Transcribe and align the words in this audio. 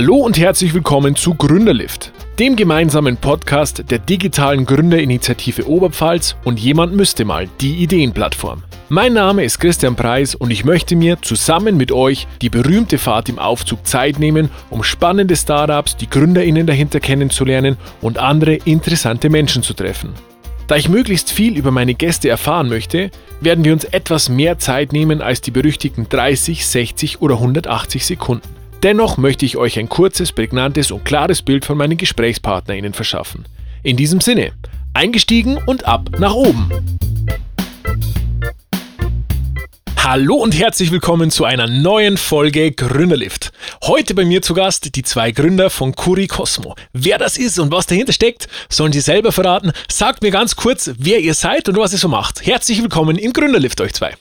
Hallo 0.00 0.14
und 0.14 0.38
herzlich 0.38 0.74
willkommen 0.74 1.16
zu 1.16 1.34
Gründerlift, 1.34 2.12
dem 2.38 2.54
gemeinsamen 2.54 3.16
Podcast 3.16 3.82
der 3.90 3.98
digitalen 3.98 4.64
Gründerinitiative 4.64 5.68
Oberpfalz 5.68 6.36
und 6.44 6.60
jemand 6.60 6.94
müsste 6.94 7.24
mal 7.24 7.48
die 7.60 7.82
Ideenplattform. 7.82 8.62
Mein 8.90 9.14
Name 9.14 9.42
ist 9.42 9.58
Christian 9.58 9.96
Preis 9.96 10.36
und 10.36 10.52
ich 10.52 10.64
möchte 10.64 10.94
mir 10.94 11.20
zusammen 11.20 11.76
mit 11.76 11.90
euch 11.90 12.28
die 12.42 12.48
berühmte 12.48 12.96
Fahrt 12.96 13.28
im 13.28 13.40
Aufzug 13.40 13.84
Zeit 13.88 14.20
nehmen, 14.20 14.50
um 14.70 14.84
spannende 14.84 15.34
Startups, 15.34 15.96
die 15.96 16.08
Gründerinnen 16.08 16.68
dahinter 16.68 17.00
kennenzulernen 17.00 17.76
und 18.00 18.18
andere 18.18 18.54
interessante 18.54 19.28
Menschen 19.28 19.64
zu 19.64 19.74
treffen. 19.74 20.10
Da 20.68 20.76
ich 20.76 20.88
möglichst 20.88 21.32
viel 21.32 21.56
über 21.58 21.72
meine 21.72 21.94
Gäste 21.94 22.28
erfahren 22.28 22.68
möchte, 22.68 23.10
werden 23.40 23.64
wir 23.64 23.72
uns 23.72 23.82
etwas 23.82 24.28
mehr 24.28 24.60
Zeit 24.60 24.92
nehmen 24.92 25.20
als 25.22 25.40
die 25.40 25.50
berüchtigten 25.50 26.08
30, 26.08 26.64
60 26.64 27.20
oder 27.20 27.34
180 27.34 28.06
Sekunden. 28.06 28.57
Dennoch 28.84 29.16
möchte 29.16 29.44
ich 29.44 29.56
euch 29.56 29.76
ein 29.76 29.88
kurzes, 29.88 30.30
prägnantes 30.30 30.92
und 30.92 31.04
klares 31.04 31.42
Bild 31.42 31.64
von 31.64 31.76
meinen 31.76 31.96
GesprächspartnerInnen 31.96 32.92
verschaffen. 32.92 33.44
In 33.82 33.96
diesem 33.96 34.20
Sinne, 34.20 34.52
eingestiegen 34.94 35.58
und 35.66 35.84
ab 35.86 36.10
nach 36.20 36.32
oben! 36.32 36.70
Hallo 39.96 40.36
und 40.36 40.56
herzlich 40.56 40.92
willkommen 40.92 41.32
zu 41.32 41.44
einer 41.44 41.66
neuen 41.66 42.16
Folge 42.16 42.70
Gründerlift. 42.70 43.50
Heute 43.82 44.14
bei 44.14 44.24
mir 44.24 44.42
zu 44.42 44.54
Gast 44.54 44.94
die 44.94 45.02
zwei 45.02 45.32
Gründer 45.32 45.70
von 45.70 45.96
Curi 45.96 46.28
Cosmo. 46.28 46.76
Wer 46.92 47.18
das 47.18 47.36
ist 47.36 47.58
und 47.58 47.72
was 47.72 47.86
dahinter 47.86 48.12
steckt, 48.12 48.46
sollen 48.70 48.92
sie 48.92 49.00
selber 49.00 49.32
verraten. 49.32 49.72
Sagt 49.90 50.22
mir 50.22 50.30
ganz 50.30 50.54
kurz, 50.54 50.92
wer 50.96 51.18
ihr 51.18 51.34
seid 51.34 51.68
und 51.68 51.76
was 51.76 51.92
ihr 51.92 51.98
so 51.98 52.08
macht. 52.08 52.46
Herzlich 52.46 52.80
willkommen 52.80 53.18
im 53.18 53.32
Gründerlift 53.32 53.80
euch 53.80 53.92
zwei. 53.92 54.14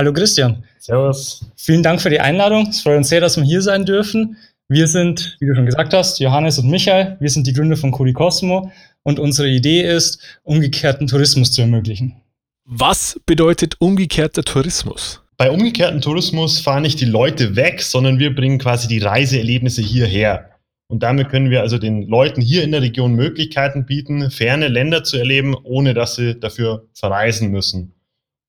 Hallo 0.00 0.14
Christian. 0.14 0.64
Servus. 0.78 1.44
Vielen 1.56 1.82
Dank 1.82 2.00
für 2.00 2.08
die 2.08 2.20
Einladung. 2.20 2.68
Es 2.70 2.80
freut 2.80 2.96
uns 2.96 3.10
sehr, 3.10 3.20
dass 3.20 3.36
wir 3.36 3.44
hier 3.44 3.60
sein 3.60 3.84
dürfen. 3.84 4.38
Wir 4.66 4.86
sind, 4.86 5.36
wie 5.40 5.46
du 5.46 5.54
schon 5.54 5.66
gesagt 5.66 5.92
hast, 5.92 6.20
Johannes 6.20 6.58
und 6.58 6.70
Michael. 6.70 7.18
Wir 7.20 7.28
sind 7.28 7.46
die 7.46 7.52
Gründer 7.52 7.76
von 7.76 7.90
Curi 7.90 8.14
Cosmo 8.14 8.72
und 9.02 9.18
unsere 9.18 9.46
Idee 9.46 9.82
ist, 9.82 10.18
umgekehrten 10.42 11.06
Tourismus 11.06 11.52
zu 11.52 11.60
ermöglichen. 11.60 12.16
Was 12.64 13.20
bedeutet 13.26 13.76
umgekehrter 13.78 14.42
Tourismus? 14.42 15.20
Bei 15.36 15.50
umgekehrten 15.50 16.00
Tourismus 16.00 16.60
fahren 16.60 16.80
nicht 16.80 16.98
die 17.02 17.04
Leute 17.04 17.54
weg, 17.54 17.82
sondern 17.82 18.18
wir 18.18 18.34
bringen 18.34 18.58
quasi 18.58 18.88
die 18.88 19.00
Reiseerlebnisse 19.00 19.82
hierher. 19.82 20.48
Und 20.88 21.02
damit 21.02 21.28
können 21.28 21.50
wir 21.50 21.60
also 21.60 21.76
den 21.76 22.08
Leuten 22.08 22.40
hier 22.40 22.64
in 22.64 22.72
der 22.72 22.80
Region 22.80 23.12
Möglichkeiten 23.12 23.84
bieten, 23.84 24.30
ferne 24.30 24.68
Länder 24.68 25.04
zu 25.04 25.18
erleben, 25.18 25.54
ohne 25.62 25.92
dass 25.92 26.14
sie 26.14 26.40
dafür 26.40 26.86
verreisen 26.94 27.50
müssen. 27.50 27.92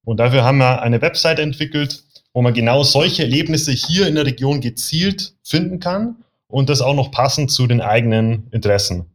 Und 0.04 0.20
dafür 0.20 0.44
haben 0.44 0.58
wir 0.58 0.82
eine 0.82 1.02
Website 1.02 1.40
entwickelt, 1.40 2.04
wo 2.34 2.42
man 2.42 2.54
genau 2.54 2.84
solche 2.84 3.24
Erlebnisse 3.24 3.72
hier 3.72 4.08
in 4.08 4.16
der 4.16 4.26
Region 4.26 4.62
gezielt 4.62 5.34
finden 5.44 5.80
kann 5.80 6.18
und 6.48 6.70
das 6.70 6.82
auch 6.82 6.96
noch 6.96 7.12
passend 7.12 7.52
zu 7.52 7.68
den 7.68 7.82
eigenen 7.82 8.48
Interessen. 8.52 9.06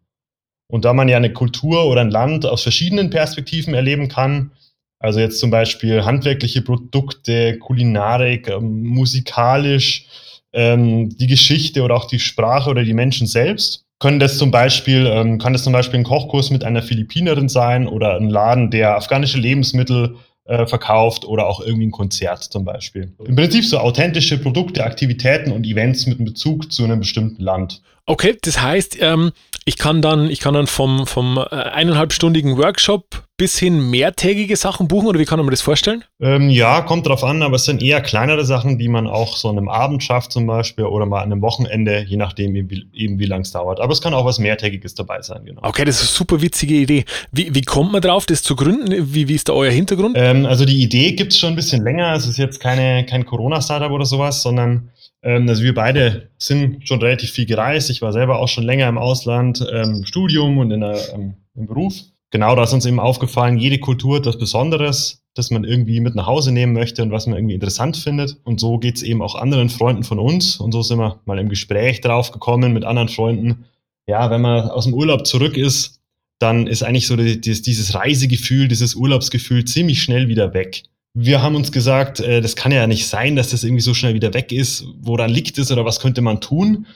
Und 0.68 0.84
da 0.84 0.92
man 0.92 1.08
ja 1.08 1.16
eine 1.16 1.32
Kultur 1.32 1.86
oder 1.86 2.00
ein 2.00 2.10
Land 2.10 2.44
aus 2.44 2.62
verschiedenen 2.62 3.10
Perspektiven 3.10 3.74
erleben 3.74 4.08
kann, 4.08 4.52
also 4.98 5.20
jetzt 5.20 5.38
zum 5.38 5.50
Beispiel 5.50 6.04
handwerkliche 6.04 6.62
Produkte, 6.62 7.58
Kulinarik, 7.58 8.48
ähm, 8.48 8.82
musikalisch, 8.84 10.06
ähm, 10.52 11.10
die 11.16 11.26
Geschichte 11.26 11.82
oder 11.82 11.94
auch 11.94 12.06
die 12.06 12.18
Sprache 12.18 12.70
oder 12.70 12.82
die 12.82 12.94
Menschen 12.94 13.26
selbst. 13.26 13.84
Können 13.98 14.20
das 14.20 14.38
zum 14.38 14.50
Beispiel, 14.50 15.06
ähm, 15.06 15.38
kann 15.38 15.52
das 15.52 15.64
zum 15.64 15.72
Beispiel 15.72 16.00
ein 16.00 16.04
Kochkurs 16.04 16.50
mit 16.50 16.64
einer 16.64 16.82
Philippinerin 16.82 17.48
sein 17.48 17.86
oder 17.86 18.16
ein 18.16 18.30
Laden, 18.30 18.70
der 18.70 18.96
afghanische 18.96 19.38
Lebensmittel 19.38 20.16
äh, 20.46 20.66
verkauft 20.66 21.24
oder 21.24 21.46
auch 21.46 21.60
irgendwie 21.60 21.86
ein 21.86 21.90
Konzert 21.90 22.42
zum 22.44 22.64
Beispiel. 22.64 23.12
Im 23.24 23.36
Prinzip 23.36 23.64
so 23.64 23.78
authentische 23.78 24.38
Produkte, 24.38 24.84
Aktivitäten 24.84 25.52
und 25.52 25.66
Events 25.66 26.06
mit 26.06 26.24
Bezug 26.24 26.72
zu 26.72 26.84
einem 26.84 27.00
bestimmten 27.00 27.42
Land. 27.42 27.82
Okay, 28.06 28.36
das 28.40 28.62
heißt, 28.62 28.98
ähm, 29.00 29.32
ich 29.64 29.78
kann 29.78 30.00
dann, 30.00 30.30
ich 30.30 30.38
kann 30.38 30.54
dann 30.54 30.68
vom, 30.68 31.08
vom 31.08 31.38
äh, 31.38 31.56
eineinhalbstündigen 31.56 32.56
Workshop 32.56 33.26
bis 33.36 33.58
hin 33.58 33.90
mehrtägige 33.90 34.54
Sachen 34.54 34.86
buchen 34.86 35.08
oder 35.08 35.18
wie 35.18 35.24
kann 35.24 35.40
man 35.40 35.50
das 35.50 35.60
vorstellen? 35.60 36.04
Ähm, 36.20 36.48
ja, 36.48 36.82
kommt 36.82 37.08
drauf 37.08 37.24
an, 37.24 37.42
aber 37.42 37.56
es 37.56 37.64
sind 37.64 37.82
eher 37.82 38.00
kleinere 38.00 38.44
Sachen, 38.44 38.78
die 38.78 38.88
man 38.88 39.08
auch 39.08 39.36
so 39.36 39.48
an 39.48 39.58
einem 39.58 39.68
Abend 39.68 40.04
schafft 40.04 40.30
zum 40.30 40.46
Beispiel 40.46 40.84
oder 40.84 41.04
mal 41.04 41.18
an 41.20 41.32
einem 41.32 41.42
Wochenende, 41.42 42.04
je 42.06 42.16
nachdem 42.16 42.54
eben, 42.54 42.90
eben 42.94 43.18
wie 43.18 43.26
lang 43.26 43.40
es 43.40 43.50
dauert. 43.50 43.80
Aber 43.80 43.92
es 43.92 44.00
kann 44.00 44.14
auch 44.14 44.24
was 44.24 44.38
mehrtägiges 44.38 44.94
dabei 44.94 45.20
sein, 45.22 45.44
genau. 45.44 45.62
Okay, 45.64 45.84
das 45.84 45.96
ist 45.96 46.10
eine 46.10 46.16
super 46.16 46.40
witzige 46.40 46.74
Idee. 46.74 47.04
Wie, 47.32 47.52
wie 47.52 47.62
kommt 47.62 47.90
man 47.90 48.00
drauf, 48.00 48.24
das 48.24 48.44
zu 48.44 48.54
gründen? 48.54 49.12
Wie, 49.12 49.26
wie 49.26 49.34
ist 49.34 49.48
da 49.48 49.52
euer 49.52 49.72
Hintergrund? 49.72 50.16
Ähm, 50.16 50.46
also 50.46 50.64
die 50.64 50.80
Idee 50.80 51.12
gibt 51.12 51.32
es 51.32 51.40
schon 51.40 51.50
ein 51.50 51.56
bisschen 51.56 51.82
länger. 51.82 52.14
Es 52.14 52.26
ist 52.26 52.38
jetzt 52.38 52.60
keine, 52.60 53.04
kein 53.04 53.26
Corona-Startup 53.26 53.90
oder 53.90 54.06
sowas, 54.06 54.42
sondern 54.42 54.90
also 55.26 55.62
wir 55.64 55.74
beide 55.74 56.30
sind 56.38 56.86
schon 56.86 57.00
relativ 57.00 57.32
viel 57.32 57.46
gereist. 57.46 57.90
Ich 57.90 58.00
war 58.00 58.12
selber 58.12 58.38
auch 58.38 58.48
schon 58.48 58.64
länger 58.64 58.88
im 58.88 58.96
Ausland, 58.96 59.64
ähm, 59.72 60.04
Studium 60.04 60.58
und 60.58 60.70
in 60.70 60.80
der, 60.80 60.96
ähm, 61.14 61.34
im 61.56 61.66
Beruf. 61.66 61.94
Genau, 62.30 62.54
da 62.54 62.62
ist 62.62 62.72
uns 62.72 62.86
eben 62.86 63.00
aufgefallen, 63.00 63.56
jede 63.58 63.78
Kultur 63.78 64.16
hat 64.16 64.26
was 64.26 64.38
Besonderes, 64.38 65.22
das 65.34 65.50
man 65.50 65.64
irgendwie 65.64 66.00
mit 66.00 66.14
nach 66.14 66.26
Hause 66.26 66.52
nehmen 66.52 66.72
möchte 66.72 67.02
und 67.02 67.10
was 67.10 67.26
man 67.26 67.36
irgendwie 67.36 67.54
interessant 67.54 67.96
findet. 67.96 68.36
Und 68.44 68.60
so 68.60 68.78
geht 68.78 68.96
es 68.96 69.02
eben 69.02 69.20
auch 69.20 69.34
anderen 69.34 69.68
Freunden 69.68 70.04
von 70.04 70.18
uns. 70.18 70.60
Und 70.60 70.72
so 70.72 70.82
sind 70.82 70.98
wir 70.98 71.20
mal 71.24 71.38
im 71.38 71.48
Gespräch 71.48 72.00
drauf 72.00 72.30
gekommen 72.30 72.72
mit 72.72 72.84
anderen 72.84 73.08
Freunden. 73.08 73.64
Ja, 74.06 74.30
wenn 74.30 74.42
man 74.42 74.70
aus 74.70 74.84
dem 74.84 74.94
Urlaub 74.94 75.26
zurück 75.26 75.56
ist, 75.56 76.00
dann 76.38 76.66
ist 76.66 76.82
eigentlich 76.82 77.06
so 77.06 77.16
die, 77.16 77.40
dieses 77.40 77.94
Reisegefühl, 77.94 78.68
dieses 78.68 78.94
Urlaubsgefühl 78.94 79.64
ziemlich 79.64 80.02
schnell 80.02 80.28
wieder 80.28 80.54
weg 80.54 80.84
wir 81.18 81.42
haben 81.42 81.56
uns 81.56 81.72
gesagt, 81.72 82.20
äh, 82.20 82.42
das 82.42 82.56
kann 82.56 82.72
ja 82.72 82.86
nicht 82.86 83.06
sein, 83.06 83.36
dass 83.36 83.48
das 83.48 83.64
irgendwie 83.64 83.80
so 83.82 83.94
schnell 83.94 84.12
wieder 84.12 84.34
weg 84.34 84.52
ist. 84.52 84.84
Woran 85.00 85.30
liegt 85.30 85.56
es 85.56 85.72
oder 85.72 85.86
was 85.86 85.98
könnte 85.98 86.20
man 86.20 86.42
tun? 86.42 86.86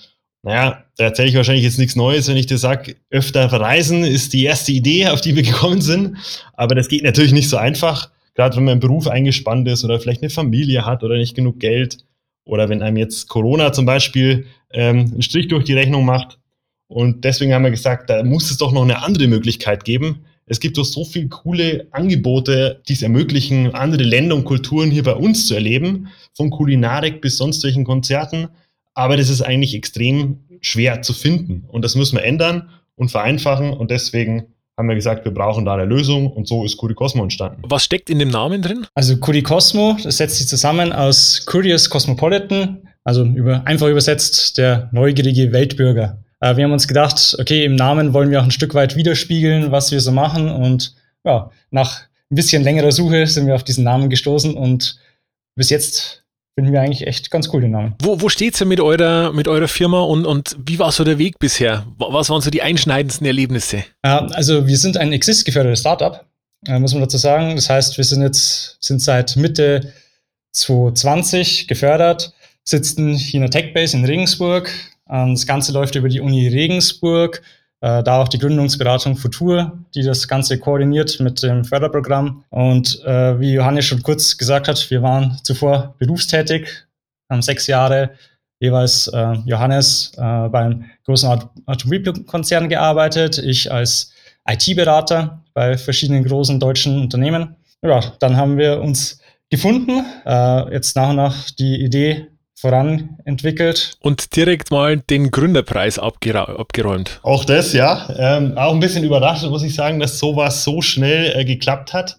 Naja, 0.42 0.84
da 0.98 1.04
erzähle 1.04 1.28
ich 1.28 1.34
wahrscheinlich 1.34 1.64
jetzt 1.64 1.78
nichts 1.78 1.96
Neues, 1.96 2.28
wenn 2.28 2.36
ich 2.36 2.46
dir 2.46 2.58
sage, 2.58 2.96
öfter 3.08 3.48
verreisen 3.48 4.04
ist 4.04 4.34
die 4.34 4.44
erste 4.44 4.72
Idee, 4.72 5.08
auf 5.08 5.22
die 5.22 5.36
wir 5.36 5.42
gekommen 5.50 5.80
sind. 5.80 6.18
Aber 6.52 6.74
das 6.74 6.88
geht 6.88 7.02
natürlich 7.02 7.32
nicht 7.32 7.48
so 7.48 7.56
einfach, 7.56 8.10
gerade 8.34 8.56
wenn 8.56 8.64
man 8.64 8.74
im 8.74 8.80
Beruf 8.80 9.08
eingespannt 9.08 9.66
ist 9.68 9.84
oder 9.84 9.98
vielleicht 9.98 10.22
eine 10.22 10.30
Familie 10.30 10.84
hat 10.84 11.02
oder 11.02 11.16
nicht 11.16 11.34
genug 11.34 11.58
Geld. 11.58 12.04
Oder 12.44 12.68
wenn 12.68 12.82
einem 12.82 12.98
jetzt 12.98 13.26
Corona 13.28 13.72
zum 13.72 13.86
Beispiel 13.86 14.46
ähm, 14.72 15.12
einen 15.12 15.22
Strich 15.22 15.48
durch 15.48 15.64
die 15.64 15.74
Rechnung 15.74 16.04
macht. 16.04 16.38
Und 16.88 17.24
deswegen 17.24 17.54
haben 17.54 17.64
wir 17.64 17.70
gesagt, 17.70 18.10
da 18.10 18.22
muss 18.22 18.50
es 18.50 18.58
doch 18.58 18.72
noch 18.72 18.82
eine 18.82 19.02
andere 19.02 19.28
Möglichkeit 19.28 19.84
geben, 19.84 20.26
es 20.50 20.58
gibt 20.58 20.76
doch 20.78 20.84
so 20.84 21.04
viele 21.04 21.28
coole 21.28 21.86
Angebote, 21.92 22.82
die 22.88 22.94
es 22.94 23.02
ermöglichen, 23.02 23.72
andere 23.72 24.02
Länder 24.02 24.34
und 24.34 24.44
Kulturen 24.44 24.90
hier 24.90 25.04
bei 25.04 25.14
uns 25.14 25.46
zu 25.46 25.54
erleben, 25.54 26.08
von 26.34 26.50
Kulinarik 26.50 27.20
bis 27.20 27.36
sonst 27.36 27.62
welchen 27.62 27.84
Konzerten. 27.84 28.48
Aber 28.92 29.16
das 29.16 29.28
ist 29.28 29.42
eigentlich 29.42 29.76
extrem 29.76 30.40
schwer 30.60 31.02
zu 31.02 31.12
finden. 31.12 31.66
Und 31.68 31.84
das 31.84 31.94
müssen 31.94 32.16
wir 32.16 32.24
ändern 32.24 32.68
und 32.96 33.12
vereinfachen. 33.12 33.72
Und 33.72 33.92
deswegen 33.92 34.46
haben 34.76 34.88
wir 34.88 34.96
gesagt, 34.96 35.24
wir 35.24 35.32
brauchen 35.32 35.64
da 35.64 35.74
eine 35.74 35.84
Lösung 35.84 36.26
und 36.32 36.48
so 36.48 36.64
ist 36.64 36.76
Cosmo 36.76 37.22
entstanden. 37.22 37.62
Was 37.68 37.84
steckt 37.84 38.10
in 38.10 38.18
dem 38.18 38.30
Namen 38.30 38.60
drin? 38.60 38.86
Also 38.94 39.18
Cosmo, 39.18 39.98
das 40.02 40.16
setzt 40.16 40.38
sich 40.38 40.48
zusammen 40.48 40.92
aus 40.92 41.46
Curious 41.46 41.88
Cosmopolitan, 41.88 42.88
also 43.04 43.24
über, 43.24 43.64
einfach 43.68 43.86
übersetzt 43.86 44.58
der 44.58 44.88
neugierige 44.90 45.52
Weltbürger. 45.52 46.18
Äh, 46.40 46.56
wir 46.56 46.64
haben 46.64 46.72
uns 46.72 46.88
gedacht, 46.88 47.36
okay, 47.38 47.64
im 47.64 47.76
Namen 47.76 48.12
wollen 48.12 48.30
wir 48.30 48.40
auch 48.40 48.44
ein 48.44 48.50
Stück 48.50 48.74
weit 48.74 48.96
widerspiegeln, 48.96 49.70
was 49.70 49.92
wir 49.92 50.00
so 50.00 50.12
machen. 50.12 50.50
Und 50.50 50.94
ja, 51.24 51.50
nach 51.70 52.02
ein 52.30 52.36
bisschen 52.36 52.62
längerer 52.62 52.92
Suche 52.92 53.26
sind 53.26 53.46
wir 53.46 53.54
auf 53.54 53.64
diesen 53.64 53.84
Namen 53.84 54.08
gestoßen 54.08 54.54
und 54.54 54.98
bis 55.56 55.70
jetzt 55.70 56.24
finden 56.54 56.72
wir 56.72 56.80
eigentlich 56.80 57.06
echt 57.06 57.30
ganz 57.30 57.48
cool 57.52 57.60
den 57.60 57.72
Namen. 57.72 57.94
Wo, 58.02 58.20
wo 58.20 58.28
steht 58.28 58.60
ihr 58.60 58.66
mit 58.66 58.80
eurer, 58.80 59.32
mit 59.32 59.48
eurer 59.48 59.68
Firma 59.68 60.00
und, 60.00 60.26
und 60.26 60.56
wie 60.66 60.78
war 60.78 60.92
so 60.92 61.04
der 61.04 61.18
Weg 61.18 61.38
bisher? 61.38 61.86
Was 61.98 62.30
waren 62.30 62.40
so 62.40 62.50
die 62.50 62.62
einschneidendsten 62.62 63.26
Erlebnisse? 63.26 63.84
Ja, 64.04 64.26
also 64.26 64.66
wir 64.66 64.76
sind 64.76 64.96
ein 64.96 65.12
Exist-gefördertes 65.12 65.80
Startup, 65.80 66.24
äh, 66.66 66.78
muss 66.78 66.92
man 66.92 67.02
dazu 67.02 67.18
sagen. 67.18 67.56
Das 67.56 67.68
heißt, 67.68 67.96
wir 67.96 68.04
sind 68.04 68.22
jetzt 68.22 68.76
sind 68.80 69.00
seit 69.00 69.36
Mitte 69.36 69.92
2020 70.52 71.68
gefördert, 71.68 72.32
sitzen 72.64 73.14
hier 73.14 73.42
in 73.42 73.42
der 73.42 73.50
Techbase 73.50 73.96
in 73.96 74.04
Regensburg, 74.04 74.70
das 75.10 75.46
Ganze 75.46 75.72
läuft 75.72 75.96
über 75.96 76.08
die 76.08 76.20
Uni 76.20 76.46
Regensburg, 76.48 77.42
äh, 77.80 78.02
da 78.02 78.20
auch 78.20 78.28
die 78.28 78.38
Gründungsberatung 78.38 79.16
Futur, 79.16 79.78
die 79.94 80.02
das 80.02 80.28
Ganze 80.28 80.58
koordiniert 80.58 81.18
mit 81.18 81.42
dem 81.42 81.64
Förderprogramm. 81.64 82.44
Und 82.50 83.02
äh, 83.04 83.40
wie 83.40 83.54
Johannes 83.54 83.86
schon 83.86 84.02
kurz 84.02 84.36
gesagt 84.36 84.68
hat, 84.68 84.90
wir 84.90 85.02
waren 85.02 85.38
zuvor 85.42 85.94
berufstätig, 85.98 86.68
haben 87.28 87.42
sechs 87.42 87.66
Jahre 87.66 88.10
jeweils 88.60 89.08
äh, 89.08 89.32
Johannes 89.46 90.12
beim 90.16 90.84
großen 91.06 91.40
Automobilkonzern 91.64 92.68
gearbeitet, 92.68 93.38
ich 93.38 93.72
als 93.72 94.12
IT-Berater 94.46 95.42
bei 95.54 95.78
verschiedenen 95.78 96.24
großen 96.24 96.60
deutschen 96.60 97.00
Unternehmen. 97.00 97.56
Ja, 97.82 98.00
dann 98.20 98.36
haben 98.36 98.58
wir 98.58 98.80
uns 98.80 99.18
gefunden, 99.48 100.04
jetzt 100.70 100.94
nach 100.94 101.10
und 101.10 101.16
nach 101.16 101.50
die 101.52 101.82
Idee 101.82 102.26
voran 102.60 103.16
entwickelt. 103.24 103.96
Und 104.00 104.36
direkt 104.36 104.70
mal 104.70 104.98
den 104.98 105.30
Gründerpreis 105.30 105.98
abgeräumt. 105.98 107.20
Auch 107.22 107.44
das, 107.44 107.72
ja. 107.72 108.08
Ähm, 108.16 108.56
auch 108.56 108.74
ein 108.74 108.80
bisschen 108.80 109.04
überrascht, 109.04 109.44
muss 109.44 109.62
ich 109.62 109.74
sagen, 109.74 109.98
dass 109.98 110.18
sowas 110.18 110.62
so 110.62 110.82
schnell 110.82 111.32
äh, 111.36 111.44
geklappt 111.44 111.92
hat. 111.92 112.18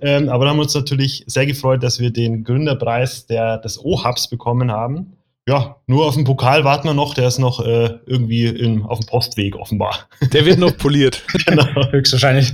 Ähm, 0.00 0.28
aber 0.28 0.44
da 0.44 0.50
haben 0.50 0.58
wir 0.58 0.64
uns 0.64 0.74
natürlich 0.74 1.24
sehr 1.26 1.46
gefreut, 1.46 1.82
dass 1.82 2.00
wir 2.00 2.10
den 2.10 2.44
Gründerpreis 2.44 3.26
der, 3.26 3.58
des 3.58 3.82
O-Hubs 3.82 4.28
bekommen 4.28 4.70
haben. 4.70 5.16
ja, 5.48 5.76
nur 5.86 6.06
auf 6.06 6.16
den 6.16 6.24
Pokal 6.24 6.64
warten 6.64 6.88
wir 6.88 6.94
noch, 6.94 7.14
der 7.14 7.28
ist 7.28 7.38
noch 7.38 7.64
äh, 7.64 7.90
irgendwie 8.06 8.46
in, 8.46 8.82
auf 8.82 8.98
dem 8.98 9.06
Postweg 9.06 9.54
offenbar. 9.54 10.08
Der 10.32 10.44
wird 10.44 10.58
noch 10.58 10.76
poliert. 10.76 11.22
genau, 11.46 11.64
höchstwahrscheinlich. 11.92 12.52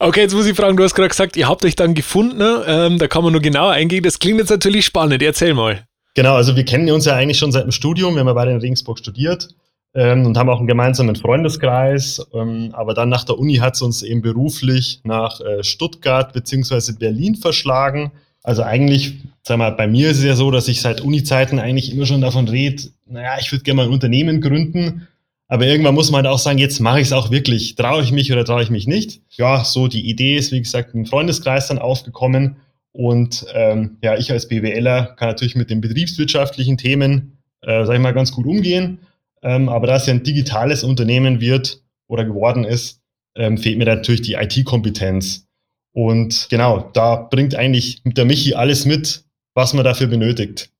Okay, 0.00 0.22
jetzt 0.22 0.34
muss 0.34 0.46
ich 0.46 0.56
fragen, 0.56 0.76
du 0.76 0.82
hast 0.82 0.94
gerade 0.94 1.08
gesagt, 1.08 1.36
ihr 1.36 1.48
habt 1.48 1.64
euch 1.64 1.76
dann 1.76 1.94
gefunden, 1.94 2.38
ne? 2.38 2.64
ähm, 2.66 2.98
da 2.98 3.06
kann 3.06 3.22
man 3.22 3.32
nur 3.32 3.40
genauer 3.40 3.70
eingehen. 3.70 4.02
Das 4.02 4.18
klingt 4.18 4.40
jetzt 4.40 4.50
natürlich 4.50 4.84
spannend, 4.84 5.22
erzähl 5.22 5.54
mal. 5.54 5.87
Genau, 6.18 6.34
also 6.34 6.56
wir 6.56 6.64
kennen 6.64 6.90
uns 6.90 7.04
ja 7.04 7.14
eigentlich 7.14 7.38
schon 7.38 7.52
seit 7.52 7.62
dem 7.62 7.70
Studium, 7.70 8.14
wir 8.14 8.20
haben 8.22 8.26
ja 8.26 8.32
beide 8.32 8.50
in 8.50 8.58
Regensburg 8.58 8.98
studiert 8.98 9.50
ähm, 9.94 10.26
und 10.26 10.36
haben 10.36 10.48
auch 10.48 10.58
einen 10.58 10.66
gemeinsamen 10.66 11.14
Freundeskreis. 11.14 12.26
Ähm, 12.34 12.70
aber 12.72 12.92
dann 12.92 13.08
nach 13.08 13.22
der 13.22 13.38
Uni 13.38 13.58
hat 13.58 13.76
es 13.76 13.82
uns 13.82 14.02
eben 14.02 14.20
beruflich 14.20 15.00
nach 15.04 15.40
äh, 15.40 15.62
Stuttgart 15.62 16.32
bzw. 16.32 16.94
Berlin 16.98 17.36
verschlagen. 17.36 18.10
Also 18.42 18.64
eigentlich, 18.64 19.14
sag 19.44 19.58
mal, 19.58 19.70
bei 19.70 19.86
mir 19.86 20.10
ist 20.10 20.18
es 20.18 20.24
ja 20.24 20.34
so, 20.34 20.50
dass 20.50 20.66
ich 20.66 20.80
seit 20.80 21.02
Uni-Zeiten 21.02 21.60
eigentlich 21.60 21.92
immer 21.92 22.04
schon 22.04 22.20
davon 22.20 22.48
rede, 22.48 22.82
naja, 23.06 23.36
ich 23.38 23.52
würde 23.52 23.62
gerne 23.62 23.76
mal 23.76 23.86
ein 23.86 23.92
Unternehmen 23.92 24.40
gründen. 24.40 25.06
Aber 25.46 25.66
irgendwann 25.66 25.94
muss 25.94 26.10
man 26.10 26.24
halt 26.24 26.34
auch 26.34 26.40
sagen, 26.40 26.58
jetzt 26.58 26.80
mache 26.80 26.98
ich 26.98 27.06
es 27.06 27.12
auch 27.12 27.30
wirklich. 27.30 27.76
Traue 27.76 28.02
ich 28.02 28.10
mich 28.10 28.32
oder 28.32 28.44
traue 28.44 28.64
ich 28.64 28.70
mich 28.70 28.88
nicht? 28.88 29.20
Ja, 29.30 29.62
so 29.62 29.86
die 29.86 30.10
Idee 30.10 30.36
ist, 30.36 30.50
wie 30.50 30.60
gesagt, 30.60 30.96
im 30.96 31.06
Freundeskreis 31.06 31.68
dann 31.68 31.78
aufgekommen. 31.78 32.56
Und 32.92 33.46
ähm, 33.54 33.98
ja, 34.02 34.16
ich 34.16 34.32
als 34.32 34.48
BWLer 34.48 35.14
kann 35.16 35.28
natürlich 35.28 35.56
mit 35.56 35.70
den 35.70 35.80
betriebswirtschaftlichen 35.80 36.78
Themen, 36.78 37.38
äh, 37.62 37.84
sag 37.84 37.94
ich 37.94 38.00
mal, 38.00 38.14
ganz 38.14 38.32
gut 38.32 38.46
umgehen. 38.46 39.00
Ähm, 39.42 39.68
aber 39.68 39.86
da 39.86 39.96
es 39.96 40.06
ja 40.06 40.14
ein 40.14 40.22
digitales 40.22 40.82
Unternehmen 40.82 41.40
wird 41.40 41.82
oder 42.08 42.24
geworden 42.24 42.64
ist, 42.64 43.00
ähm, 43.36 43.56
fehlt 43.56 43.78
mir 43.78 43.84
natürlich 43.84 44.22
die 44.22 44.34
IT-Kompetenz. 44.34 45.46
Und 45.92 46.48
genau, 46.50 46.90
da 46.92 47.16
bringt 47.16 47.54
eigentlich 47.54 48.02
der 48.04 48.24
Michi 48.24 48.54
alles 48.54 48.84
mit, 48.84 49.24
was 49.54 49.74
man 49.74 49.84
dafür 49.84 50.06
benötigt. 50.06 50.70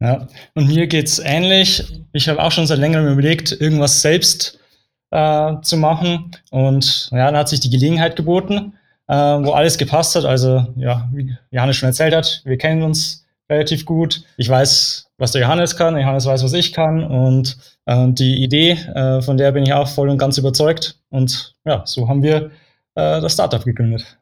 Ja, 0.00 0.28
und 0.54 0.68
mir 0.68 0.86
geht's 0.86 1.18
ähnlich. 1.18 1.84
Ich 2.12 2.28
habe 2.28 2.42
auch 2.42 2.52
schon 2.52 2.66
seit 2.66 2.78
längerem 2.78 3.12
überlegt, 3.12 3.52
irgendwas 3.60 4.00
selbst 4.00 4.58
äh, 5.10 5.54
zu 5.62 5.76
machen. 5.76 6.30
Und 6.50 7.08
ja, 7.10 7.26
dann 7.26 7.36
hat 7.36 7.48
sich 7.48 7.60
die 7.60 7.70
Gelegenheit 7.70 8.16
geboten, 8.16 8.74
äh, 9.08 9.14
wo 9.14 9.52
alles 9.52 9.78
gepasst 9.78 10.14
hat. 10.14 10.24
Also, 10.24 10.66
ja, 10.76 11.08
wie 11.12 11.36
Johannes 11.50 11.76
schon 11.76 11.88
erzählt 11.88 12.14
hat, 12.14 12.42
wir 12.44 12.58
kennen 12.58 12.82
uns 12.82 13.24
relativ 13.50 13.84
gut. 13.84 14.22
Ich 14.36 14.48
weiß, 14.48 15.10
was 15.16 15.32
der 15.32 15.42
Johannes 15.42 15.76
kann, 15.76 15.98
Johannes 15.98 16.26
weiß, 16.26 16.44
was 16.44 16.52
ich 16.52 16.72
kann. 16.72 17.02
Und 17.02 17.56
äh, 17.86 18.06
die 18.08 18.42
Idee, 18.42 18.72
äh, 18.72 19.22
von 19.22 19.36
der 19.36 19.52
bin 19.52 19.64
ich 19.64 19.72
auch 19.72 19.88
voll 19.88 20.10
und 20.10 20.18
ganz 20.18 20.38
überzeugt. 20.38 21.00
Und 21.10 21.54
ja, 21.64 21.82
so 21.86 22.08
haben 22.08 22.22
wir 22.22 22.50
äh, 22.94 23.20
das 23.20 23.32
Startup 23.32 23.64
gegründet. 23.64 24.17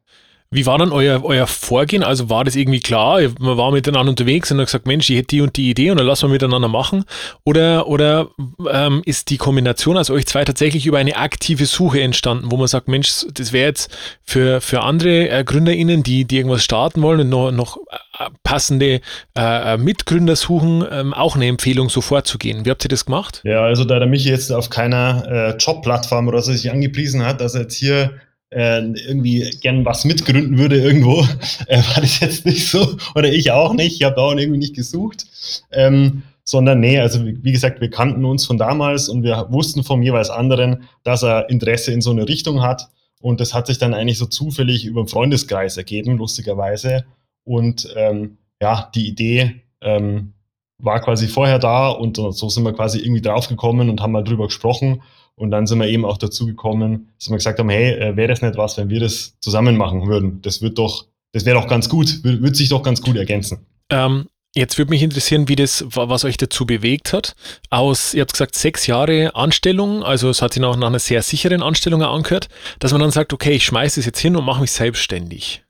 Wie 0.50 0.64
war 0.64 0.78
dann 0.78 0.92
euer, 0.92 1.24
euer 1.24 1.46
Vorgehen? 1.46 2.02
Also 2.02 2.30
war 2.30 2.44
das 2.44 2.54
irgendwie 2.54 2.80
klar? 2.80 3.20
Man 3.40 3.56
war 3.56 3.72
miteinander 3.72 4.10
unterwegs 4.10 4.50
und 4.50 4.58
hat 4.58 4.66
gesagt, 4.66 4.86
Mensch, 4.86 5.10
ich 5.10 5.16
hätte 5.16 5.28
die 5.28 5.40
und 5.40 5.56
die 5.56 5.70
Idee 5.70 5.90
und 5.90 5.98
dann 5.98 6.06
lassen 6.06 6.28
wir 6.28 6.32
miteinander 6.32 6.68
machen. 6.68 7.04
Oder, 7.44 7.88
oder 7.88 8.28
ähm, 8.70 9.02
ist 9.04 9.30
die 9.30 9.38
Kombination 9.38 9.96
aus 9.96 10.08
euch 10.08 10.26
zwei 10.26 10.44
tatsächlich 10.44 10.86
über 10.86 10.98
eine 10.98 11.16
aktive 11.16 11.66
Suche 11.66 12.00
entstanden, 12.00 12.50
wo 12.50 12.56
man 12.56 12.68
sagt, 12.68 12.88
Mensch, 12.88 13.26
das 13.32 13.52
wäre 13.52 13.68
jetzt 13.68 13.96
für, 14.22 14.60
für 14.60 14.82
andere 14.82 15.28
äh, 15.28 15.44
GründerInnen, 15.44 16.02
die, 16.02 16.24
die 16.24 16.36
irgendwas 16.36 16.62
starten 16.62 17.02
wollen 17.02 17.20
und 17.20 17.28
noch, 17.28 17.50
noch 17.50 17.76
äh, 18.18 18.30
passende 18.42 19.00
äh, 19.36 19.74
äh, 19.74 19.76
Mitgründer 19.78 20.36
suchen, 20.36 20.84
ähm, 20.90 21.12
auch 21.12 21.36
eine 21.36 21.46
Empfehlung, 21.46 21.88
so 21.88 22.00
vorzugehen. 22.00 22.64
Wie 22.64 22.70
habt 22.70 22.84
ihr 22.84 22.88
das 22.88 23.04
gemacht? 23.04 23.40
Ja, 23.44 23.62
also 23.62 23.84
da 23.84 23.98
der 23.98 24.08
Michi 24.08 24.28
jetzt 24.28 24.52
auf 24.52 24.70
keiner 24.70 25.26
äh, 25.28 25.56
Jobplattform 25.56 26.28
oder 26.28 26.40
so 26.40 26.52
sich 26.52 26.70
angepriesen 26.70 27.24
hat, 27.24 27.40
dass 27.40 27.54
er 27.54 27.62
jetzt 27.62 27.74
hier 27.74 28.20
äh, 28.56 28.80
irgendwie 29.06 29.50
gern 29.60 29.84
was 29.84 30.06
mitgründen 30.06 30.56
würde 30.56 30.80
irgendwo, 30.80 31.20
äh, 31.66 31.76
war 31.76 32.00
das 32.00 32.20
jetzt 32.20 32.46
nicht 32.46 32.66
so. 32.66 32.96
Oder 33.14 33.30
ich 33.30 33.50
auch 33.50 33.74
nicht. 33.74 34.00
Ich 34.00 34.02
habe 34.02 34.16
auch 34.16 34.34
irgendwie 34.34 34.58
nicht 34.58 34.74
gesucht. 34.74 35.26
Ähm, 35.70 36.22
sondern 36.42 36.80
nee, 36.80 36.98
also 36.98 37.26
wie, 37.26 37.52
gesagt, 37.52 37.80
wir 37.80 37.90
kannten 37.90 38.24
uns 38.24 38.46
von 38.46 38.56
damals 38.56 39.08
und 39.08 39.24
wir 39.24 39.48
wussten 39.50 39.82
vom 39.82 40.02
jeweils 40.02 40.30
anderen, 40.30 40.84
dass 41.02 41.22
er 41.24 41.50
Interesse 41.50 41.92
in 41.92 42.00
so 42.00 42.12
eine 42.12 42.28
Richtung 42.28 42.62
hat. 42.62 42.88
Und 43.20 43.40
das 43.40 43.52
hat 43.52 43.66
sich 43.66 43.78
dann 43.78 43.94
eigentlich 43.94 44.18
so 44.18 44.26
zufällig 44.26 44.86
über 44.86 45.02
den 45.02 45.08
Freundeskreis 45.08 45.76
ergeben, 45.76 46.16
lustigerweise. 46.16 47.04
Und 47.44 47.92
ähm, 47.96 48.38
ja, 48.62 48.90
die 48.94 49.08
Idee 49.08 49.62
ähm, 49.82 50.32
war 50.78 51.00
quasi 51.00 51.28
vorher 51.28 51.58
da 51.58 51.88
und 51.88 52.16
so 52.16 52.48
sind 52.48 52.64
wir 52.64 52.72
quasi 52.72 52.98
irgendwie 52.98 53.22
draufgekommen 53.22 53.88
und 53.88 54.00
haben 54.00 54.12
mal 54.12 54.24
drüber 54.24 54.46
gesprochen. 54.46 55.02
Und 55.34 55.50
dann 55.50 55.66
sind 55.66 55.78
wir 55.80 55.88
eben 55.88 56.04
auch 56.04 56.16
dazu 56.16 56.46
gekommen, 56.46 57.12
dass 57.18 57.28
wir 57.28 57.36
gesagt 57.36 57.58
haben, 57.58 57.68
hey, 57.68 57.92
äh, 57.92 58.16
wäre 58.16 58.28
das 58.28 58.40
nicht 58.40 58.56
was, 58.56 58.78
wenn 58.78 58.88
wir 58.88 59.00
das 59.00 59.38
zusammen 59.40 59.76
machen 59.76 60.06
würden? 60.06 60.40
Das 60.40 60.62
wird 60.62 60.78
doch, 60.78 61.06
das 61.32 61.44
wäre 61.44 61.60
doch 61.60 61.68
ganz 61.68 61.90
gut, 61.90 62.24
wird, 62.24 62.56
sich 62.56 62.70
doch 62.70 62.82
ganz 62.82 63.02
gut 63.02 63.16
ergänzen. 63.16 63.66
Ähm, 63.90 64.28
jetzt 64.54 64.78
würde 64.78 64.90
mich 64.90 65.02
interessieren, 65.02 65.48
wie 65.48 65.56
das, 65.56 65.84
was 65.90 66.24
euch 66.24 66.38
dazu 66.38 66.64
bewegt 66.64 67.12
hat. 67.12 67.34
Aus, 67.68 68.14
ihr 68.14 68.22
habt 68.22 68.32
gesagt, 68.32 68.54
sechs 68.54 68.86
Jahre 68.86 69.34
Anstellung, 69.34 70.02
also 70.02 70.30
es 70.30 70.40
hat 70.40 70.54
sich 70.54 70.64
auch 70.64 70.76
nach 70.76 70.86
einer 70.86 70.98
sehr 70.98 71.20
sicheren 71.20 71.62
Anstellung 71.62 72.02
angehört, 72.02 72.48
dass 72.78 72.92
man 72.92 73.02
dann 73.02 73.10
sagt, 73.10 73.34
okay, 73.34 73.52
ich 73.52 73.64
schmeiße 73.66 74.00
es 74.00 74.06
jetzt 74.06 74.20
hin 74.20 74.36
und 74.36 74.44
mache 74.44 74.62
mich 74.62 74.72
selbstständig. 74.72 75.64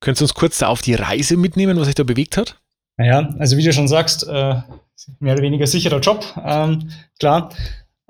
Könntest 0.00 0.20
du 0.20 0.24
uns 0.26 0.34
kurz 0.34 0.58
da 0.58 0.68
auf 0.68 0.82
die 0.82 0.94
Reise 0.94 1.36
mitnehmen, 1.36 1.78
was 1.78 1.88
euch 1.88 1.96
da 1.96 2.04
bewegt 2.04 2.36
hat? 2.36 2.59
Naja, 3.00 3.34
also 3.38 3.56
wie 3.56 3.64
du 3.64 3.72
schon 3.72 3.88
sagst, 3.88 4.28
äh, 4.28 4.54
mehr 5.20 5.32
oder 5.32 5.42
weniger 5.42 5.66
sicherer 5.66 6.00
Job, 6.00 6.22
ähm, 6.46 6.90
klar. 7.18 7.48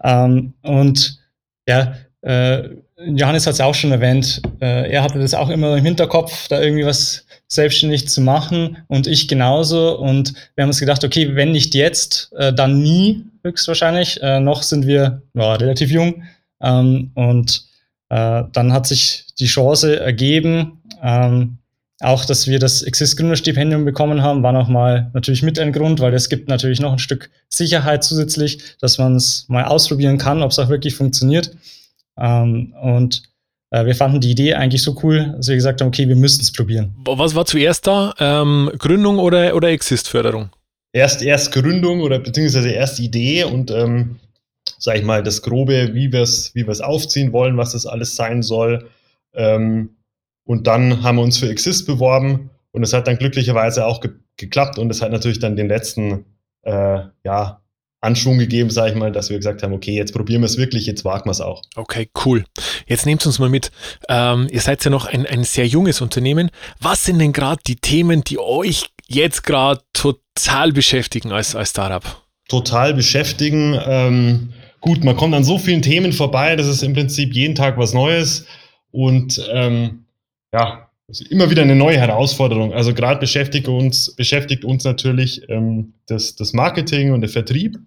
Ähm, 0.02 0.54
und 0.62 1.20
ja, 1.68 1.94
äh, 2.22 2.70
Johannes 3.06 3.46
hat 3.46 3.54
es 3.54 3.60
auch 3.60 3.74
schon 3.76 3.92
erwähnt, 3.92 4.42
äh, 4.60 4.90
er 4.90 5.04
hatte 5.04 5.20
das 5.20 5.32
auch 5.32 5.48
immer 5.48 5.76
im 5.76 5.84
Hinterkopf, 5.84 6.48
da 6.48 6.60
irgendwie 6.60 6.84
was 6.84 7.24
selbstständig 7.46 8.08
zu 8.08 8.20
machen 8.20 8.78
und 8.88 9.06
ich 9.06 9.28
genauso. 9.28 9.96
Und 9.96 10.34
wir 10.56 10.62
haben 10.62 10.70
uns 10.70 10.80
gedacht, 10.80 11.04
okay, 11.04 11.36
wenn 11.36 11.52
nicht 11.52 11.76
jetzt, 11.76 12.32
äh, 12.32 12.52
dann 12.52 12.82
nie 12.82 13.24
höchstwahrscheinlich. 13.44 14.20
Äh, 14.24 14.40
noch 14.40 14.64
sind 14.64 14.88
wir 14.88 15.22
ja, 15.34 15.54
relativ 15.54 15.92
jung. 15.92 16.24
Ähm, 16.60 17.12
und 17.14 17.64
äh, 18.08 18.42
dann 18.52 18.72
hat 18.72 18.88
sich 18.88 19.26
die 19.38 19.46
Chance 19.46 20.00
ergeben, 20.00 20.82
ähm, 21.00 21.59
auch, 22.00 22.24
dass 22.24 22.46
wir 22.46 22.58
das 22.58 22.82
Exist 22.82 23.16
Gründerstipendium 23.18 23.84
bekommen 23.84 24.22
haben, 24.22 24.42
war 24.42 24.52
nochmal 24.52 25.10
natürlich 25.12 25.42
mit 25.42 25.58
ein 25.58 25.72
Grund, 25.72 26.00
weil 26.00 26.14
es 26.14 26.28
gibt 26.28 26.48
natürlich 26.48 26.80
noch 26.80 26.92
ein 26.92 26.98
Stück 26.98 27.30
Sicherheit 27.48 28.02
zusätzlich, 28.02 28.76
dass 28.80 28.98
man 28.98 29.16
es 29.16 29.44
mal 29.48 29.64
ausprobieren 29.64 30.16
kann, 30.16 30.42
ob 30.42 30.50
es 30.50 30.58
auch 30.58 30.70
wirklich 30.70 30.94
funktioniert. 30.94 31.50
Ähm, 32.18 32.74
und 32.80 33.22
äh, 33.70 33.84
wir 33.84 33.94
fanden 33.94 34.20
die 34.20 34.30
Idee 34.30 34.54
eigentlich 34.54 34.82
so 34.82 34.98
cool, 35.02 35.34
dass 35.36 35.48
wir 35.48 35.56
gesagt 35.56 35.80
haben, 35.80 35.88
okay, 35.88 36.08
wir 36.08 36.16
müssen 36.16 36.40
es 36.40 36.52
probieren. 36.52 36.94
Was 37.04 37.34
war 37.34 37.44
zuerst 37.44 37.86
da? 37.86 38.14
Ähm, 38.18 38.70
Gründung 38.78 39.18
oder, 39.18 39.54
oder 39.54 39.68
Exist-Förderung? 39.68 40.48
Erst, 40.92 41.22
erst 41.22 41.52
Gründung 41.52 42.00
oder 42.00 42.18
beziehungsweise 42.18 42.70
erst 42.70 42.98
Idee 42.98 43.44
und 43.44 43.70
ähm, 43.70 44.18
sag 44.78 44.96
ich 44.96 45.04
mal, 45.04 45.22
das 45.22 45.42
Grobe, 45.42 45.90
wie 45.92 46.12
wir 46.12 46.22
es 46.22 46.54
wie 46.54 46.66
aufziehen 46.66 47.32
wollen, 47.32 47.56
was 47.56 47.72
das 47.72 47.86
alles 47.86 48.16
sein 48.16 48.42
soll. 48.42 48.88
Ähm, 49.34 49.90
und 50.50 50.66
dann 50.66 51.04
haben 51.04 51.14
wir 51.14 51.22
uns 51.22 51.38
für 51.38 51.48
Exist 51.48 51.86
beworben 51.86 52.50
und 52.72 52.82
es 52.82 52.92
hat 52.92 53.06
dann 53.06 53.18
glücklicherweise 53.18 53.86
auch 53.86 54.00
ge 54.00 54.10
geklappt 54.36 54.78
und 54.78 54.90
es 54.90 55.00
hat 55.00 55.12
natürlich 55.12 55.38
dann 55.38 55.54
den 55.54 55.68
letzten 55.68 56.24
äh, 56.62 57.02
ja, 57.24 57.60
Anschwung 58.00 58.38
gegeben, 58.38 58.68
sage 58.70 58.90
ich 58.90 58.96
mal, 58.96 59.12
dass 59.12 59.30
wir 59.30 59.36
gesagt 59.36 59.62
haben, 59.62 59.72
okay, 59.72 59.94
jetzt 59.94 60.12
probieren 60.12 60.40
wir 60.40 60.46
es 60.46 60.56
wirklich, 60.56 60.86
jetzt 60.86 61.04
wagen 61.04 61.26
wir 61.26 61.30
es 61.30 61.40
auch. 61.40 61.62
Okay, 61.76 62.10
cool. 62.24 62.44
Jetzt 62.86 63.06
nehmt 63.06 63.24
uns 63.26 63.38
mal 63.38 63.48
mit. 63.48 63.70
Ähm, 64.08 64.48
ihr 64.50 64.60
seid 64.60 64.84
ja 64.84 64.90
noch 64.90 65.06
ein, 65.06 65.24
ein 65.24 65.44
sehr 65.44 65.68
junges 65.68 66.00
Unternehmen. 66.00 66.50
Was 66.80 67.04
sind 67.04 67.20
denn 67.20 67.32
gerade 67.32 67.62
die 67.64 67.76
Themen, 67.76 68.24
die 68.24 68.40
euch 68.40 68.86
jetzt 69.06 69.44
gerade 69.44 69.82
total 69.92 70.72
beschäftigen 70.72 71.30
als, 71.30 71.54
als 71.54 71.70
Startup? 71.70 72.02
Total 72.48 72.94
beschäftigen. 72.94 73.78
Ähm, 73.86 74.52
gut, 74.80 75.04
man 75.04 75.16
kommt 75.16 75.34
an 75.34 75.44
so 75.44 75.58
vielen 75.58 75.82
Themen 75.82 76.12
vorbei, 76.12 76.56
das 76.56 76.66
ist 76.66 76.82
im 76.82 76.94
Prinzip 76.94 77.34
jeden 77.34 77.54
Tag 77.54 77.78
was 77.78 77.92
Neues. 77.92 78.46
Und 78.90 79.40
ähm, 79.52 80.06
ja, 80.52 80.90
immer 81.28 81.50
wieder 81.50 81.62
eine 81.62 81.76
neue 81.76 81.98
Herausforderung. 81.98 82.72
Also 82.72 82.94
gerade 82.94 83.20
beschäftigt 83.20 83.68
uns, 83.68 84.14
beschäftigt 84.14 84.64
uns 84.64 84.84
natürlich 84.84 85.42
ähm, 85.48 85.94
das, 86.06 86.36
das 86.36 86.52
Marketing 86.52 87.12
und 87.12 87.20
der 87.20 87.30
Vertrieb, 87.30 87.78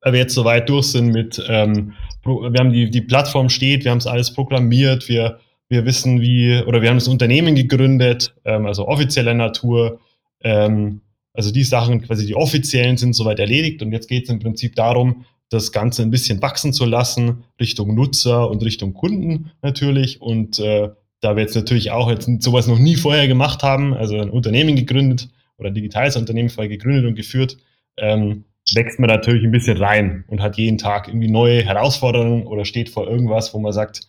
weil 0.00 0.12
wir 0.14 0.20
jetzt 0.20 0.34
so 0.34 0.44
weit 0.44 0.68
durch 0.68 0.86
sind 0.86 1.08
mit, 1.08 1.42
ähm, 1.48 1.92
wir 2.24 2.58
haben 2.58 2.72
die, 2.72 2.90
die 2.90 3.02
Plattform 3.02 3.48
steht, 3.48 3.84
wir 3.84 3.90
haben 3.90 3.98
es 3.98 4.06
alles 4.06 4.32
programmiert, 4.32 5.08
wir, 5.08 5.38
wir 5.68 5.84
wissen 5.84 6.20
wie, 6.20 6.62
oder 6.66 6.82
wir 6.82 6.88
haben 6.88 6.96
das 6.96 7.08
Unternehmen 7.08 7.54
gegründet, 7.54 8.34
ähm, 8.44 8.66
also 8.66 8.88
offizieller 8.88 9.34
Natur. 9.34 10.00
Ähm, 10.42 11.02
also 11.32 11.52
die 11.52 11.64
Sachen, 11.64 12.02
quasi 12.02 12.26
die 12.26 12.34
offiziellen, 12.34 12.96
sind 12.96 13.12
soweit 13.12 13.38
erledigt 13.38 13.82
und 13.82 13.92
jetzt 13.92 14.08
geht 14.08 14.24
es 14.24 14.30
im 14.30 14.40
Prinzip 14.40 14.74
darum, 14.74 15.24
das 15.48 15.72
Ganze 15.72 16.02
ein 16.02 16.10
bisschen 16.10 16.42
wachsen 16.42 16.72
zu 16.72 16.84
lassen, 16.84 17.44
Richtung 17.60 17.94
Nutzer 17.94 18.48
und 18.50 18.64
Richtung 18.64 18.94
Kunden 18.94 19.50
natürlich 19.62 20.20
und 20.20 20.58
äh, 20.58 20.90
da 21.20 21.36
wir 21.36 21.42
jetzt 21.42 21.54
natürlich 21.54 21.90
auch 21.90 22.10
jetzt 22.10 22.28
sowas 22.42 22.66
noch 22.66 22.78
nie 22.78 22.96
vorher 22.96 23.28
gemacht 23.28 23.62
haben, 23.62 23.94
also 23.94 24.18
ein 24.18 24.30
Unternehmen 24.30 24.76
gegründet 24.76 25.28
oder 25.58 25.68
ein 25.68 25.74
digitales 25.74 26.16
Unternehmen 26.16 26.48
vorher 26.48 26.68
gegründet 26.68 27.04
und 27.04 27.14
geführt, 27.14 27.58
ähm, 27.96 28.44
wächst 28.74 28.98
man 28.98 29.10
natürlich 29.10 29.44
ein 29.44 29.50
bisschen 29.50 29.76
rein 29.76 30.24
und 30.28 30.40
hat 30.40 30.56
jeden 30.56 30.78
Tag 30.78 31.08
irgendwie 31.08 31.30
neue 31.30 31.62
Herausforderungen 31.62 32.46
oder 32.46 32.64
steht 32.64 32.88
vor 32.88 33.08
irgendwas, 33.08 33.52
wo 33.52 33.58
man 33.58 33.72
sagt, 33.72 34.02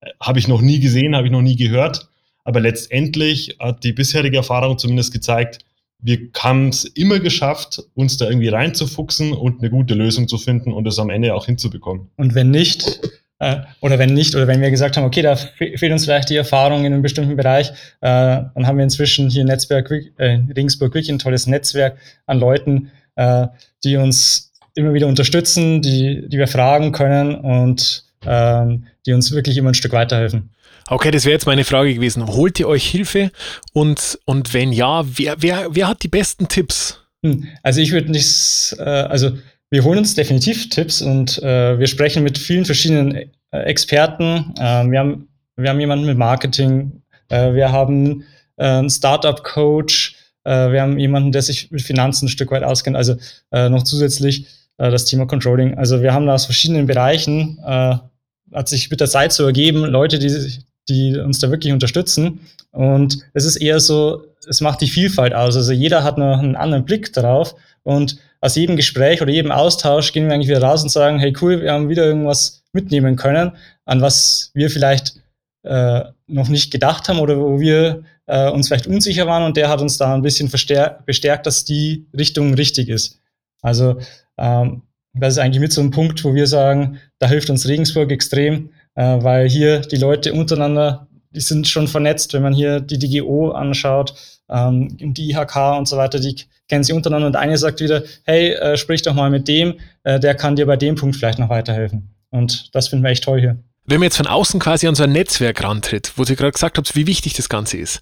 äh, 0.00 0.10
habe 0.20 0.38
ich 0.38 0.48
noch 0.48 0.60
nie 0.60 0.80
gesehen, 0.80 1.16
habe 1.16 1.26
ich 1.26 1.32
noch 1.32 1.42
nie 1.42 1.56
gehört. 1.56 2.08
Aber 2.44 2.60
letztendlich 2.60 3.56
hat 3.58 3.84
die 3.84 3.92
bisherige 3.92 4.38
Erfahrung 4.38 4.78
zumindest 4.78 5.12
gezeigt, 5.12 5.64
wir 6.02 6.30
haben 6.38 6.68
es 6.68 6.84
immer 6.84 7.20
geschafft, 7.20 7.82
uns 7.94 8.16
da 8.16 8.26
irgendwie 8.26 8.48
reinzufuchsen 8.48 9.32
und 9.32 9.60
eine 9.60 9.70
gute 9.70 9.94
Lösung 9.94 10.28
zu 10.28 10.38
finden 10.38 10.72
und 10.72 10.86
es 10.86 10.98
am 10.98 11.10
Ende 11.10 11.34
auch 11.34 11.44
hinzubekommen. 11.44 12.08
Und 12.16 12.34
wenn 12.34 12.50
nicht, 12.50 13.00
äh, 13.40 13.56
oder 13.80 13.98
wenn 13.98 14.14
nicht, 14.14 14.34
oder 14.34 14.46
wenn 14.46 14.60
wir 14.60 14.70
gesagt 14.70 14.96
haben, 14.96 15.04
okay, 15.04 15.22
da 15.22 15.34
fehlt 15.34 15.90
uns 15.90 16.04
vielleicht 16.04 16.30
die 16.30 16.36
Erfahrung 16.36 16.84
in 16.84 16.92
einem 16.92 17.02
bestimmten 17.02 17.36
Bereich, 17.36 17.70
äh, 17.70 17.72
dann 18.00 18.66
haben 18.66 18.76
wir 18.78 18.84
inzwischen 18.84 19.28
hier 19.28 19.44
Netzwerk, 19.44 19.90
äh, 20.18 20.38
Regensburg 20.56 20.94
wirklich 20.94 21.10
ein 21.10 21.18
tolles 21.18 21.46
Netzwerk 21.46 21.96
an 22.26 22.38
Leuten, 22.38 22.90
äh, 23.16 23.48
die 23.82 23.96
uns 23.96 24.52
immer 24.74 24.94
wieder 24.94 25.06
unterstützen, 25.06 25.82
die, 25.82 26.28
die 26.28 26.38
wir 26.38 26.48
fragen 26.48 26.92
können 26.92 27.34
und 27.34 28.04
ähm, 28.26 28.84
die 29.06 29.12
uns 29.12 29.32
wirklich 29.32 29.56
immer 29.56 29.70
ein 29.70 29.74
Stück 29.74 29.92
weiterhelfen. 29.92 30.50
Okay, 30.88 31.10
das 31.10 31.24
wäre 31.24 31.32
jetzt 31.32 31.46
meine 31.46 31.64
Frage 31.64 31.94
gewesen. 31.94 32.26
Holt 32.26 32.58
ihr 32.60 32.68
euch 32.68 32.86
Hilfe? 32.88 33.30
Und, 33.72 34.18
und 34.24 34.52
wenn 34.54 34.72
ja, 34.72 35.04
wer, 35.06 35.36
wer, 35.38 35.68
wer 35.70 35.88
hat 35.88 36.02
die 36.02 36.08
besten 36.08 36.48
Tipps? 36.48 37.00
Hm, 37.22 37.46
also 37.62 37.80
ich 37.80 37.92
würde 37.92 38.10
nicht, 38.10 38.74
äh, 38.78 38.82
also 38.82 39.32
wir 39.70 39.84
holen 39.84 39.98
uns 40.00 40.14
definitiv 40.14 40.68
Tipps 40.68 41.00
und 41.00 41.42
äh, 41.42 41.78
wir 41.78 41.86
sprechen 41.86 42.24
mit 42.24 42.38
vielen 42.38 42.64
verschiedenen 42.64 43.14
äh, 43.14 43.28
Experten. 43.50 44.52
Äh, 44.58 44.90
wir, 44.90 44.98
haben, 44.98 45.28
wir 45.56 45.70
haben 45.70 45.80
jemanden 45.80 46.06
mit 46.06 46.18
Marketing, 46.18 47.02
äh, 47.28 47.54
wir 47.54 47.70
haben 47.70 48.24
äh, 48.56 48.64
einen 48.64 48.90
Startup-Coach, 48.90 50.16
äh, 50.44 50.72
wir 50.72 50.82
haben 50.82 50.98
jemanden, 50.98 51.30
der 51.30 51.42
sich 51.42 51.70
mit 51.70 51.82
Finanzen 51.82 52.26
ein 52.26 52.30
Stück 52.30 52.50
weit 52.50 52.64
auskennt, 52.64 52.96
also 52.96 53.16
äh, 53.52 53.68
noch 53.68 53.84
zusätzlich 53.84 54.46
das 54.76 55.04
Thema 55.04 55.26
Controlling. 55.26 55.76
Also 55.76 56.00
wir 56.00 56.14
haben 56.14 56.24
da 56.24 56.32
aus 56.32 56.46
verschiedenen 56.46 56.86
Bereichen, 56.86 57.58
hat 57.62 58.66
sich 58.66 58.90
mit 58.90 58.98
der 58.98 59.08
Zeit 59.08 59.30
so 59.30 59.44
ergeben, 59.44 59.84
Leute, 59.84 60.18
die, 60.18 60.64
die 60.88 61.18
uns 61.18 61.38
da 61.38 61.50
wirklich 61.50 61.74
unterstützen. 61.74 62.40
Und 62.70 63.18
es 63.34 63.44
ist 63.44 63.56
eher 63.56 63.78
so, 63.78 64.24
es 64.48 64.62
macht 64.62 64.80
die 64.80 64.86
Vielfalt 64.86 65.34
aus. 65.34 65.54
Also 65.54 65.72
jeder 65.72 66.02
hat 66.02 66.16
noch 66.16 66.38
einen 66.38 66.56
anderen 66.56 66.86
Blick 66.86 67.12
darauf 67.12 67.54
und 67.82 68.16
aus 68.40 68.56
jedem 68.56 68.76
Gespräch 68.76 69.20
oder 69.20 69.30
jedem 69.30 69.50
Austausch 69.50 70.12
gehen 70.12 70.26
wir 70.26 70.34
eigentlich 70.34 70.48
wieder 70.48 70.62
raus 70.62 70.82
und 70.82 70.88
sagen, 70.88 71.18
hey 71.18 71.34
cool, 71.40 71.60
wir 71.60 71.72
haben 71.72 71.88
wieder 71.88 72.04
irgendwas 72.04 72.64
mitnehmen 72.72 73.16
können, 73.16 73.52
an 73.84 74.00
was 74.00 74.50
wir 74.54 74.70
vielleicht 74.70 75.20
äh, 75.62 76.04
noch 76.26 76.48
nicht 76.48 76.70
gedacht 76.70 77.08
haben 77.08 77.18
oder 77.18 77.38
wo 77.38 77.60
wir 77.60 78.04
äh, 78.26 78.48
uns 78.48 78.68
vielleicht 78.68 78.86
unsicher 78.86 79.26
waren 79.26 79.42
und 79.42 79.56
der 79.56 79.68
hat 79.68 79.80
uns 79.80 79.98
da 79.98 80.14
ein 80.14 80.22
bisschen 80.22 80.50
bestärkt, 80.50 81.46
dass 81.46 81.64
die 81.64 82.06
Richtung 82.16 82.54
richtig 82.54 82.88
ist. 82.88 83.20
Also 83.60 83.98
ähm, 84.38 84.82
das 85.12 85.34
ist 85.34 85.38
eigentlich 85.38 85.60
mit 85.60 85.72
so 85.72 85.80
einem 85.80 85.90
Punkt, 85.90 86.24
wo 86.24 86.34
wir 86.34 86.46
sagen, 86.46 86.98
da 87.18 87.28
hilft 87.28 87.50
uns 87.50 87.66
Regensburg 87.66 88.10
extrem, 88.10 88.70
äh, 88.94 89.18
weil 89.20 89.48
hier 89.48 89.80
die 89.80 89.96
Leute 89.96 90.32
untereinander, 90.32 91.08
die 91.30 91.40
sind 91.40 91.68
schon 91.68 91.88
vernetzt, 91.88 92.32
wenn 92.32 92.42
man 92.42 92.54
hier 92.54 92.80
die 92.80 92.98
DGO 92.98 93.50
anschaut, 93.50 94.14
ähm, 94.50 94.96
die 94.98 95.30
IHK 95.30 95.78
und 95.78 95.88
so 95.88 95.96
weiter, 95.96 96.20
die 96.20 96.36
kennen 96.68 96.84
sie 96.84 96.92
untereinander 96.92 97.26
und 97.26 97.36
eine 97.36 97.58
sagt 97.58 97.80
wieder, 97.80 98.02
hey, 98.24 98.52
äh, 98.52 98.76
sprich 98.76 99.02
doch 99.02 99.14
mal 99.14 99.30
mit 99.30 99.48
dem, 99.48 99.74
äh, 100.04 100.20
der 100.20 100.34
kann 100.34 100.56
dir 100.56 100.66
bei 100.66 100.76
dem 100.76 100.94
Punkt 100.94 101.16
vielleicht 101.16 101.38
noch 101.38 101.48
weiterhelfen. 101.48 102.14
Und 102.30 102.74
das 102.74 102.88
finden 102.88 103.04
wir 103.04 103.10
echt 103.10 103.24
toll 103.24 103.40
hier. 103.40 103.58
Wenn 103.86 103.98
man 103.98 104.06
jetzt 104.06 104.18
von 104.18 104.26
außen 104.26 104.60
quasi 104.60 104.86
an 104.86 104.94
so 104.94 105.02
ein 105.02 105.12
Netzwerk 105.12 105.64
rantritt, 105.64 106.12
wo 106.16 106.24
Sie 106.24 106.36
gerade 106.36 106.52
gesagt 106.52 106.76
haben, 106.76 106.86
wie 106.94 107.06
wichtig 107.06 107.32
das 107.34 107.48
Ganze 107.48 107.78
ist, 107.78 108.00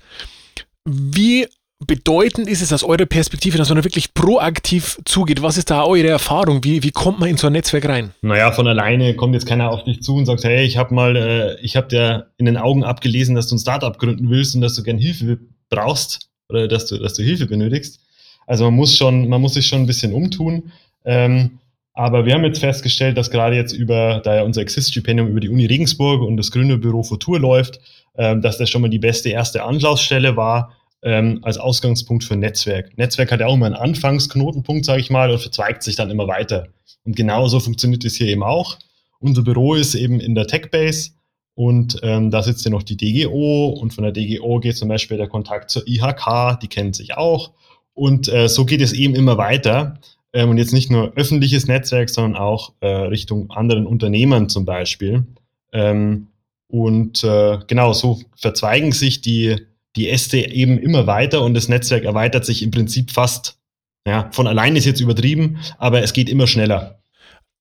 wie 0.84 1.46
bedeutend 1.86 2.48
ist 2.48 2.60
es 2.60 2.72
aus 2.72 2.82
eurer 2.82 3.06
Perspektive, 3.06 3.56
dass 3.56 3.68
man 3.68 3.76
da 3.78 3.84
wirklich 3.84 4.12
proaktiv 4.12 4.98
zugeht? 5.04 5.42
Was 5.42 5.56
ist 5.56 5.70
da 5.70 5.84
eure 5.84 6.08
Erfahrung? 6.08 6.64
Wie, 6.64 6.82
wie 6.82 6.90
kommt 6.90 7.20
man 7.20 7.28
in 7.28 7.36
so 7.36 7.46
ein 7.46 7.52
Netzwerk 7.52 7.88
rein? 7.88 8.12
Naja, 8.20 8.52
von 8.52 8.66
alleine 8.66 9.14
kommt 9.14 9.34
jetzt 9.34 9.46
keiner 9.46 9.70
auf 9.70 9.84
dich 9.84 10.02
zu 10.02 10.16
und 10.16 10.26
sagt, 10.26 10.44
hey, 10.44 10.66
ich 10.66 10.76
habe 10.76 10.92
mal, 10.92 11.16
äh, 11.16 11.60
ich 11.60 11.76
habe 11.76 11.88
dir 11.88 12.32
in 12.36 12.46
den 12.46 12.56
Augen 12.56 12.84
abgelesen, 12.84 13.34
dass 13.34 13.46
du 13.46 13.54
ein 13.54 13.60
Startup 13.60 13.96
gründen 13.96 14.28
willst 14.28 14.54
und 14.54 14.60
dass 14.60 14.74
du 14.74 14.82
gern 14.82 14.98
Hilfe 14.98 15.38
brauchst 15.70 16.27
oder 16.48 16.68
dass 16.68 16.86
du, 16.86 16.98
dass 16.98 17.14
du 17.14 17.22
Hilfe 17.22 17.46
benötigst. 17.46 18.00
Also 18.46 18.64
man 18.64 18.74
muss 18.74 18.96
schon, 18.96 19.28
man 19.28 19.40
muss 19.40 19.54
sich 19.54 19.66
schon 19.66 19.80
ein 19.80 19.86
bisschen 19.86 20.12
umtun. 20.12 20.72
Ähm, 21.04 21.58
aber 21.92 22.24
wir 22.24 22.34
haben 22.34 22.44
jetzt 22.44 22.60
festgestellt, 22.60 23.18
dass 23.18 23.30
gerade 23.30 23.56
jetzt 23.56 23.72
über, 23.72 24.20
da 24.24 24.36
ja 24.36 24.42
unser 24.42 24.60
Exist-Stipendium 24.62 25.28
über 25.28 25.40
die 25.40 25.48
Uni 25.48 25.66
Regensburg 25.66 26.22
und 26.22 26.36
das 26.36 26.50
Gründerbüro 26.52 27.02
Futur 27.02 27.40
läuft, 27.40 27.80
ähm, 28.16 28.40
dass 28.40 28.56
das 28.56 28.70
schon 28.70 28.82
mal 28.82 28.88
die 28.88 28.98
beste 28.98 29.30
erste 29.30 29.64
Anlaufstelle 29.64 30.36
war, 30.36 30.76
ähm, 31.02 31.40
als 31.42 31.58
Ausgangspunkt 31.58 32.24
für 32.24 32.36
Netzwerk. 32.36 32.96
Netzwerk 32.96 33.32
hat 33.32 33.40
ja 33.40 33.46
auch 33.46 33.54
immer 33.54 33.66
einen 33.66 33.74
Anfangsknotenpunkt, 33.74 34.84
sage 34.84 35.00
ich 35.00 35.10
mal, 35.10 35.30
und 35.30 35.40
verzweigt 35.40 35.82
sich 35.82 35.96
dann 35.96 36.10
immer 36.10 36.28
weiter. 36.28 36.68
Und 37.04 37.16
genauso 37.16 37.60
funktioniert 37.60 38.04
es 38.04 38.16
hier 38.16 38.28
eben 38.28 38.42
auch. 38.42 38.78
Unser 39.20 39.42
Büro 39.42 39.74
ist 39.74 39.94
eben 39.94 40.20
in 40.20 40.34
der 40.34 40.46
TechBase 40.46 41.10
und 41.58 41.98
ähm, 42.04 42.30
da 42.30 42.44
sitzt 42.44 42.64
ja 42.64 42.70
noch 42.70 42.84
die 42.84 42.96
DGO 42.96 43.70
und 43.70 43.92
von 43.92 44.04
der 44.04 44.12
DGO 44.12 44.60
geht 44.60 44.76
zum 44.76 44.88
Beispiel 44.88 45.16
der 45.16 45.26
Kontakt 45.26 45.70
zur 45.70 45.82
IHK, 45.88 46.60
die 46.62 46.68
kennt 46.68 46.94
sich 46.94 47.16
auch. 47.16 47.50
Und 47.94 48.32
äh, 48.32 48.48
so 48.48 48.64
geht 48.64 48.80
es 48.80 48.92
eben 48.92 49.16
immer 49.16 49.38
weiter. 49.38 49.98
Ähm, 50.32 50.50
und 50.50 50.58
jetzt 50.58 50.72
nicht 50.72 50.88
nur 50.88 51.14
öffentliches 51.16 51.66
Netzwerk, 51.66 52.10
sondern 52.10 52.40
auch 52.40 52.74
äh, 52.78 52.86
Richtung 52.86 53.50
anderen 53.50 53.88
Unternehmern 53.88 54.48
zum 54.48 54.64
Beispiel. 54.64 55.24
Ähm, 55.72 56.28
und 56.68 57.24
äh, 57.24 57.58
genau, 57.66 57.92
so 57.92 58.20
verzweigen 58.36 58.92
sich 58.92 59.20
die 59.20 59.56
die 59.96 60.10
Äste 60.10 60.38
eben 60.38 60.78
immer 60.78 61.08
weiter 61.08 61.42
und 61.42 61.54
das 61.54 61.68
Netzwerk 61.68 62.04
erweitert 62.04 62.44
sich 62.44 62.62
im 62.62 62.70
Prinzip 62.70 63.10
fast. 63.10 63.58
Ja, 64.06 64.30
von 64.30 64.46
allein 64.46 64.76
ist 64.76 64.84
jetzt 64.84 65.00
übertrieben, 65.00 65.58
aber 65.76 66.04
es 66.04 66.12
geht 66.12 66.28
immer 66.28 66.46
schneller. 66.46 66.97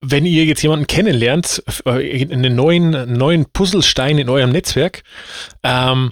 Wenn 0.02 0.26
ihr 0.26 0.46
jetzt 0.46 0.62
jemanden 0.62 0.88
kennenlernt, 0.88 1.64
äh, 1.86 2.24
einen 2.32 2.56
neuen, 2.56 3.14
neuen 3.14 3.46
Puzzlestein 3.52 4.18
in 4.18 4.30
eurem 4.30 4.52
Netzwerk, 4.52 5.04
ähm, 5.64 6.12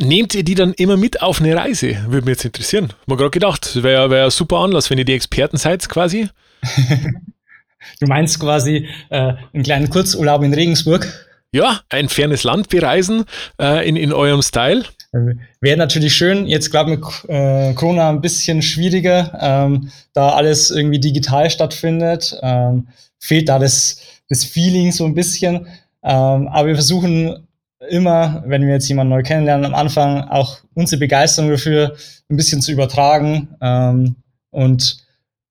nehmt 0.00 0.34
ihr 0.34 0.44
die 0.44 0.54
dann 0.54 0.72
immer 0.74 0.96
mit 0.96 1.22
auf 1.22 1.40
eine 1.40 1.56
Reise? 1.56 1.96
Würde 2.08 2.26
mich 2.26 2.36
jetzt 2.36 2.44
interessieren. 2.44 2.86
Ich 2.86 3.10
habe 3.10 3.16
gerade 3.16 3.30
gedacht, 3.30 3.82
wäre 3.82 4.10
wär 4.10 4.24
ein 4.24 4.30
super 4.30 4.58
Anlass, 4.58 4.90
wenn 4.90 4.98
ihr 4.98 5.04
die 5.04 5.14
Experten 5.14 5.56
seid 5.56 5.88
quasi. 5.88 6.28
du 8.00 8.06
meinst 8.06 8.40
quasi 8.40 8.88
äh, 9.10 9.34
einen 9.52 9.62
kleinen 9.62 9.90
Kurzurlaub 9.90 10.42
in 10.42 10.54
Regensburg? 10.54 11.06
Ja, 11.52 11.80
ein 11.88 12.08
fernes 12.08 12.42
Land 12.42 12.68
bereisen 12.68 13.26
äh, 13.60 13.88
in, 13.88 13.94
in 13.94 14.12
eurem 14.12 14.42
Style. 14.42 14.84
Wäre 15.60 15.76
natürlich 15.76 16.14
schön, 16.14 16.46
jetzt 16.46 16.70
gerade 16.70 16.90
mit 16.90 17.00
äh, 17.28 17.72
Corona 17.74 18.10
ein 18.10 18.20
bisschen 18.20 18.62
schwieriger, 18.62 19.38
ähm, 19.40 19.90
da 20.12 20.30
alles 20.30 20.70
irgendwie 20.70 20.98
digital 20.98 21.48
stattfindet. 21.50 22.36
Ähm, 22.42 22.88
fehlt 23.20 23.48
da 23.48 23.58
das, 23.58 24.00
das 24.28 24.44
Feeling 24.44 24.90
so 24.90 25.04
ein 25.04 25.14
bisschen. 25.14 25.66
Ähm, 26.02 26.48
aber 26.48 26.68
wir 26.68 26.74
versuchen 26.74 27.46
immer, 27.88 28.42
wenn 28.46 28.66
wir 28.66 28.74
jetzt 28.74 28.88
jemanden 28.88 29.12
neu 29.12 29.22
kennenlernen, 29.22 29.66
am 29.66 29.74
Anfang 29.74 30.22
auch 30.28 30.58
unsere 30.74 30.98
Begeisterung 30.98 31.50
dafür 31.50 31.94
ein 32.28 32.36
bisschen 32.36 32.60
zu 32.60 32.72
übertragen. 32.72 33.48
Ähm, 33.60 34.16
und 34.50 34.98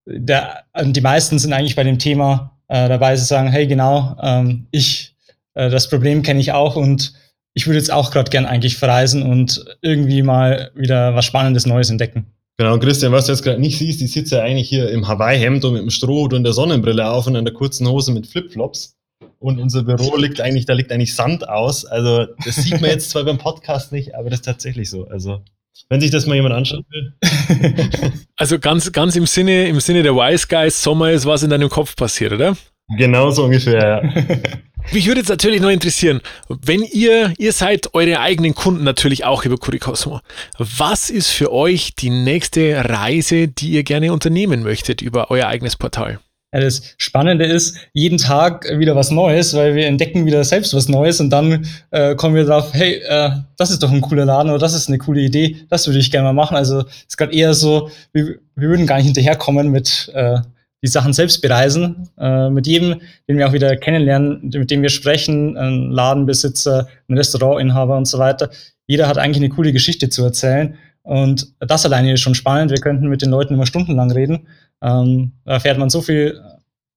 der, 0.05 0.63
die 0.83 1.01
meisten 1.01 1.39
sind 1.39 1.53
eigentlich 1.53 1.75
bei 1.75 1.83
dem 1.83 1.99
Thema 1.99 2.57
äh, 2.67 2.89
dabei, 2.89 3.15
zu 3.15 3.23
sagen, 3.23 3.49
hey, 3.49 3.67
genau, 3.67 4.15
ähm, 4.21 4.67
ich, 4.71 5.15
äh, 5.53 5.69
das 5.69 5.89
Problem 5.89 6.21
kenne 6.21 6.39
ich 6.39 6.51
auch 6.51 6.75
und 6.75 7.13
ich 7.53 7.67
würde 7.67 7.77
jetzt 7.77 7.91
auch 7.91 8.11
gerade 8.11 8.29
gern 8.29 8.45
eigentlich 8.45 8.77
verreisen 8.77 9.23
und 9.23 9.63
irgendwie 9.81 10.23
mal 10.23 10.71
wieder 10.75 11.15
was 11.15 11.25
Spannendes 11.25 11.65
Neues 11.65 11.89
entdecken. 11.89 12.25
Genau, 12.57 12.77
Christian, 12.77 13.11
was 13.11 13.25
du 13.25 13.31
jetzt 13.31 13.43
gerade 13.43 13.59
nicht 13.59 13.77
siehst, 13.77 14.01
ich 14.01 14.11
sitze 14.11 14.37
ja 14.37 14.43
eigentlich 14.43 14.69
hier 14.69 14.89
im 14.89 15.07
Hawaii-Hemd 15.07 15.65
und 15.65 15.73
mit 15.73 15.81
dem 15.81 15.89
Strohhut 15.89 16.33
und 16.33 16.43
der 16.43 16.53
Sonnenbrille 16.53 17.09
auf 17.09 17.25
und 17.25 17.35
einer 17.35 17.51
kurzen 17.51 17.87
Hose 17.87 18.11
mit 18.11 18.27
Flipflops. 18.27 18.95
Und 19.39 19.59
unser 19.59 19.83
Büro 19.83 20.15
liegt 20.17 20.39
eigentlich, 20.39 20.65
da 20.65 20.73
liegt 20.73 20.91
eigentlich 20.91 21.15
Sand 21.15 21.49
aus. 21.49 21.83
Also, 21.85 22.27
das 22.45 22.55
sieht 22.55 22.79
man 22.79 22.89
jetzt 22.91 23.09
zwar 23.09 23.23
beim 23.23 23.37
Podcast 23.37 23.91
nicht, 23.91 24.15
aber 24.15 24.29
das 24.29 24.39
ist 24.39 24.45
tatsächlich 24.45 24.89
so. 24.89 25.07
Also, 25.07 25.41
wenn 25.89 25.99
sich 25.99 26.11
das 26.11 26.27
mal 26.27 26.35
jemand 26.35 26.55
anschauen 26.55 26.85
will. 26.89 27.13
also 28.37 28.59
ganz, 28.59 28.91
ganz 28.91 29.15
im 29.15 29.25
Sinne, 29.25 29.67
im 29.67 29.79
Sinne 29.79 30.03
der 30.03 30.15
Wise 30.15 30.45
Guys, 30.47 30.81
Sommer 30.81 31.11
ist 31.11 31.25
was 31.25 31.43
in 31.43 31.49
deinem 31.49 31.69
Kopf 31.69 31.95
passiert, 31.95 32.33
oder? 32.33 32.55
Genau 32.97 33.31
so 33.31 33.45
ungefähr, 33.45 34.03
ja. 34.03 34.23
Mich 34.91 35.07
würde 35.07 35.21
jetzt 35.21 35.29
natürlich 35.29 35.61
noch 35.61 35.69
interessieren, 35.69 36.21
wenn 36.49 36.81
ihr, 36.81 37.33
ihr 37.37 37.53
seid 37.53 37.93
eure 37.93 38.19
eigenen 38.19 38.53
Kunden 38.53 38.83
natürlich 38.83 39.25
auch 39.25 39.43
über 39.45 39.57
Curicosmo. 39.57 40.19
Was 40.57 41.09
ist 41.09 41.29
für 41.29 41.51
euch 41.51 41.95
die 41.95 42.09
nächste 42.09 42.89
Reise, 42.89 43.47
die 43.47 43.71
ihr 43.71 43.83
gerne 43.83 44.13
unternehmen 44.13 44.63
möchtet 44.63 45.01
über 45.01 45.31
euer 45.31 45.47
eigenes 45.47 45.75
Portal? 45.75 46.19
Ja, 46.53 46.59
das 46.59 46.93
Spannende 46.97 47.45
ist, 47.45 47.77
jeden 47.93 48.19
Tag 48.19 48.65
wieder 48.77 48.95
was 48.95 49.09
Neues, 49.09 49.55
weil 49.55 49.73
wir 49.73 49.87
entdecken 49.87 50.27
wieder 50.27 50.43
selbst 50.43 50.75
was 50.75 50.87
Neues 50.87 51.19
und 51.19 51.31
dann 51.31 51.65
äh, 51.89 52.13
kommen 52.13 52.35
wir 52.35 52.45
drauf, 52.45 52.69
hey, 52.73 53.01
äh, 53.07 53.31
das 53.57 53.71
ist 53.71 53.81
doch 53.81 53.91
ein 53.91 54.01
cooler 54.01 54.25
Laden 54.25 54.51
oder 54.51 54.59
das 54.59 54.75
ist 54.75 54.87
eine 54.87 54.99
coole 54.99 55.21
Idee, 55.21 55.57
das 55.69 55.87
würde 55.87 55.97
ich 55.97 56.11
gerne 56.11 56.25
mal 56.25 56.33
machen. 56.33 56.55
Also 56.55 56.81
es 56.81 57.05
ist 57.07 57.17
gerade 57.17 57.33
eher 57.33 57.55
so, 57.55 57.89
wir, 58.11 58.35
wir 58.55 58.69
würden 58.69 58.85
gar 58.85 58.97
nicht 58.97 59.05
hinterherkommen 59.05 59.71
mit 59.71 60.11
äh, 60.13 60.37
die 60.83 60.87
Sachen 60.87 61.13
selbst 61.13 61.41
bereisen. 61.41 62.09
Äh, 62.19 62.49
mit 62.49 62.67
jedem, 62.67 63.01
den 63.27 63.37
wir 63.37 63.47
auch 63.47 63.53
wieder 63.53 63.75
kennenlernen, 63.77 64.51
mit 64.53 64.69
dem 64.69 64.81
wir 64.81 64.89
sprechen, 64.89 65.57
ein 65.57 65.89
Ladenbesitzer, 65.89 66.87
ein 67.07 67.17
Restaurantinhaber 67.17 67.97
und 67.97 68.05
so 68.05 68.19
weiter. 68.19 68.49
Jeder 68.85 69.07
hat 69.07 69.17
eigentlich 69.17 69.37
eine 69.37 69.49
coole 69.49 69.71
Geschichte 69.71 70.09
zu 70.09 70.23
erzählen. 70.23 70.75
Und 71.01 71.53
das 71.59 71.85
alleine 71.85 72.13
ist 72.13 72.21
schon 72.21 72.35
spannend. 72.35 72.71
Wir 72.71 72.79
könnten 72.79 73.07
mit 73.07 73.21
den 73.21 73.29
Leuten 73.29 73.53
immer 73.53 73.65
stundenlang 73.65 74.11
reden. 74.11 74.47
Ähm, 74.81 75.31
da 75.45 75.53
erfährt 75.53 75.77
man 75.77 75.89
so 75.89 76.01
viel, 76.01 76.39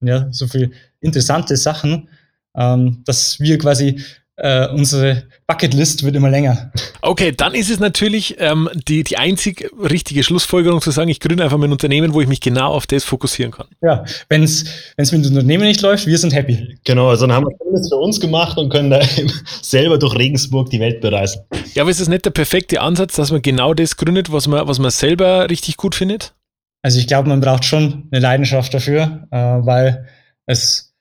ja, 0.01 0.29
so 0.33 0.49
viel 0.49 0.73
interessante 1.01 1.57
Sachen, 1.57 2.09
ähm, 2.57 3.03
dass 3.05 3.39
wir 3.39 3.59
quasi 3.59 4.01
äh, 4.37 4.69
unsere 4.69 5.25
Bucketlist 5.47 6.03
wird 6.03 6.15
immer 6.15 6.29
länger. 6.29 6.71
Okay, 7.01 7.33
dann 7.33 7.55
ist 7.55 7.71
es 7.71 7.79
natürlich 7.79 8.37
ähm, 8.39 8.69
die, 8.87 9.03
die 9.03 9.17
einzig 9.17 9.71
richtige 9.79 10.23
Schlussfolgerung 10.23 10.81
zu 10.81 10.91
sagen, 10.91 11.09
ich 11.09 11.21
gründe 11.21 11.45
einfach 11.45 11.57
mein 11.57 11.73
Unternehmen, 11.73 12.13
wo 12.13 12.21
ich 12.21 12.29
mich 12.29 12.41
genau 12.41 12.73
auf 12.73 12.87
das 12.87 13.05
fokussieren 13.05 13.53
kann. 13.53 13.67
Ja, 13.81 14.05
wenn 14.29 14.43
es 14.43 14.65
mit 14.97 15.11
dem 15.11 15.25
Unternehmen 15.25 15.65
nicht 15.65 15.81
läuft, 15.81 16.07
wir 16.07 16.19
sind 16.19 16.35
happy. 16.35 16.79
Genau, 16.85 17.09
also 17.09 17.27
dann 17.27 17.35
haben 17.35 17.47
wir 17.47 17.57
alles 17.67 17.89
für 17.89 17.97
uns 17.97 18.21
gemacht 18.21 18.59
und 18.59 18.69
können 18.69 18.91
da 18.91 19.01
selber 19.63 19.99
durch 19.99 20.15
Regensburg 20.17 20.69
die 20.71 20.81
Welt 20.81 21.01
bereisen. 21.01 21.43
Ja, 21.75 21.83
aber 21.83 21.91
ist 21.91 22.01
das 22.01 22.09
nicht 22.09 22.25
der 22.25 22.31
perfekte 22.31 22.81
Ansatz, 22.81 23.17
dass 23.17 23.31
man 23.31 23.41
genau 23.41 23.73
das 23.73 23.97
gründet, 23.97 24.31
was 24.33 24.49
man, 24.49 24.69
was 24.69 24.79
man 24.79 24.91
selber 24.91 25.49
richtig 25.49 25.77
gut 25.77 25.95
findet? 25.95 26.35
Also 26.83 26.99
ich 26.99 27.07
glaube, 27.07 27.29
man 27.29 27.41
braucht 27.41 27.65
schon 27.65 28.09
eine 28.11 28.21
Leidenschaft 28.21 28.73
dafür, 28.75 29.27
äh, 29.31 29.37
weil 29.37 30.07
es, 30.47 30.95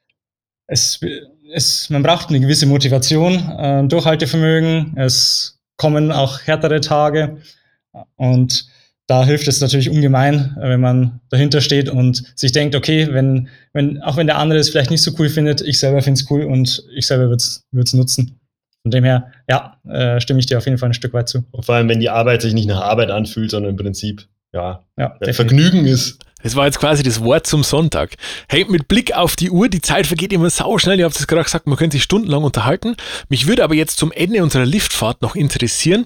es 0.67 0.99
es, 1.53 1.89
man 1.89 2.03
braucht 2.03 2.29
eine 2.29 2.39
gewisse 2.39 2.65
Motivation, 2.65 3.33
äh, 3.57 3.87
Durchhaltevermögen. 3.87 4.97
Es 4.97 5.59
kommen 5.77 6.11
auch 6.11 6.41
härtere 6.41 6.81
Tage 6.81 7.37
und 8.15 8.67
da 9.07 9.23
hilft 9.23 9.47
es 9.47 9.61
natürlich 9.61 9.89
ungemein, 9.89 10.55
wenn 10.59 10.81
man 10.81 11.19
dahinter 11.29 11.61
steht 11.61 11.89
und 11.89 12.23
sich 12.35 12.51
denkt, 12.51 12.75
okay, 12.75 13.07
wenn, 13.11 13.49
wenn, 13.71 14.01
auch 14.01 14.17
wenn 14.17 14.25
der 14.25 14.37
andere 14.37 14.57
es 14.59 14.69
vielleicht 14.69 14.89
nicht 14.89 15.03
so 15.03 15.11
cool 15.19 15.29
findet, 15.29 15.61
ich 15.61 15.77
selber 15.77 16.01
finde 16.01 16.19
es 16.19 16.31
cool 16.31 16.43
und 16.43 16.83
ich 16.95 17.05
selber 17.05 17.25
würde 17.25 17.37
es 17.37 17.93
nutzen. 17.93 18.39
Von 18.81 18.91
dem 18.91 19.03
her, 19.03 19.31
ja, 19.47 19.79
äh, 19.87 20.19
stimme 20.19 20.39
ich 20.39 20.47
dir 20.47 20.57
auf 20.57 20.65
jeden 20.65 20.77
Fall 20.77 20.89
ein 20.89 20.93
Stück 20.93 21.13
weit 21.13 21.29
zu. 21.29 21.43
Und 21.51 21.65
vor 21.65 21.75
allem, 21.75 21.89
wenn 21.89 21.99
die 21.99 22.09
Arbeit 22.09 22.41
sich 22.41 22.53
nicht 22.53 22.67
nach 22.67 22.81
Arbeit 22.81 23.11
anfühlt, 23.11 23.51
sondern 23.51 23.71
im 23.71 23.77
Prinzip, 23.77 24.27
ja, 24.53 24.84
ja 24.97 25.15
Vergnügen 25.33 25.85
ist. 25.85 26.19
Das 26.43 26.55
war 26.55 26.65
jetzt 26.65 26.79
quasi 26.79 27.01
das 27.01 27.23
Wort 27.23 27.47
zum 27.47 27.63
Sonntag. 27.63 28.11
Hey, 28.47 28.65
mit 28.69 28.87
Blick 28.87 29.15
auf 29.15 29.35
die 29.35 29.49
Uhr, 29.49 29.67
die 29.67 29.81
Zeit 29.81 30.05
vergeht 30.05 30.31
immer 30.31 30.51
sau 30.51 30.77
schnell. 30.77 30.99
Ihr 30.99 31.05
habt 31.05 31.15
es 31.15 31.25
gerade 31.25 31.43
gesagt, 31.43 31.65
man 31.65 31.75
könnte 31.75 31.95
sich 31.95 32.03
stundenlang 32.03 32.43
unterhalten. 32.43 32.95
Mich 33.29 33.47
würde 33.47 33.63
aber 33.63 33.73
jetzt 33.73 33.97
zum 33.97 34.11
Ende 34.11 34.43
unserer 34.43 34.65
Liftfahrt 34.65 35.23
noch 35.23 35.35
interessieren, 35.35 36.05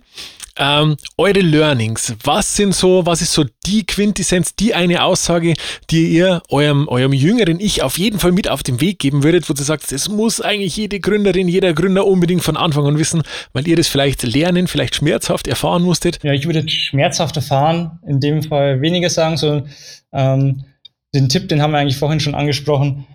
ähm, 0.60 0.98
eure 1.18 1.40
Learnings, 1.40 2.16
was 2.24 2.56
sind 2.56 2.76
so, 2.76 3.06
was 3.06 3.22
ist 3.22 3.32
so 3.32 3.46
die 3.66 3.86
Quintessenz, 3.86 4.56
die 4.56 4.74
eine 4.74 5.04
Aussage, 5.04 5.54
die 5.90 6.10
ihr 6.10 6.42
eurem, 6.50 6.88
eurem 6.90 7.14
jüngeren 7.14 7.60
Ich 7.60 7.82
auf 7.82 7.98
jeden 7.98 8.20
Fall 8.20 8.34
mit 8.34 8.50
auf 8.50 8.62
den 8.62 8.82
Weg 8.82 9.00
geben 9.00 9.24
würdet, 9.24 9.50
wo 9.50 9.54
du 9.54 9.64
sagst, 9.64 9.92
das 9.92 10.10
muss 10.10 10.42
eigentlich 10.42 10.76
jede 10.76 11.00
Gründerin, 11.00 11.48
jeder 11.48 11.74
Gründer 11.74 12.06
unbedingt 12.06 12.44
von 12.44 12.58
Anfang 12.58 12.86
an 12.86 13.00
wissen, 13.00 13.24
weil 13.54 13.68
ihr 13.68 13.78
das 13.78 13.88
vielleicht 13.88 14.24
lernen, 14.24 14.68
vielleicht 14.68 14.96
schmerzhaft 14.96 15.48
erfahren 15.48 15.84
musstet? 15.84 16.20
Ja, 16.24 16.34
ich 16.34 16.46
würde 16.46 16.68
schmerzhaft 16.68 17.38
erfahren, 17.38 18.00
in 18.06 18.20
dem 18.20 18.44
Fall 18.44 18.79
weniger 18.82 19.10
sagen, 19.10 19.38
sondern 19.38 19.70
ähm, 20.12 20.64
den 21.14 21.30
Tipp, 21.30 21.50
den 21.50 21.62
haben 21.62 21.72
wir 21.72 21.80
eigentlich 21.80 21.98
vorhin 21.98 22.20
schon 22.20 22.36
angesprochen, 22.36 23.06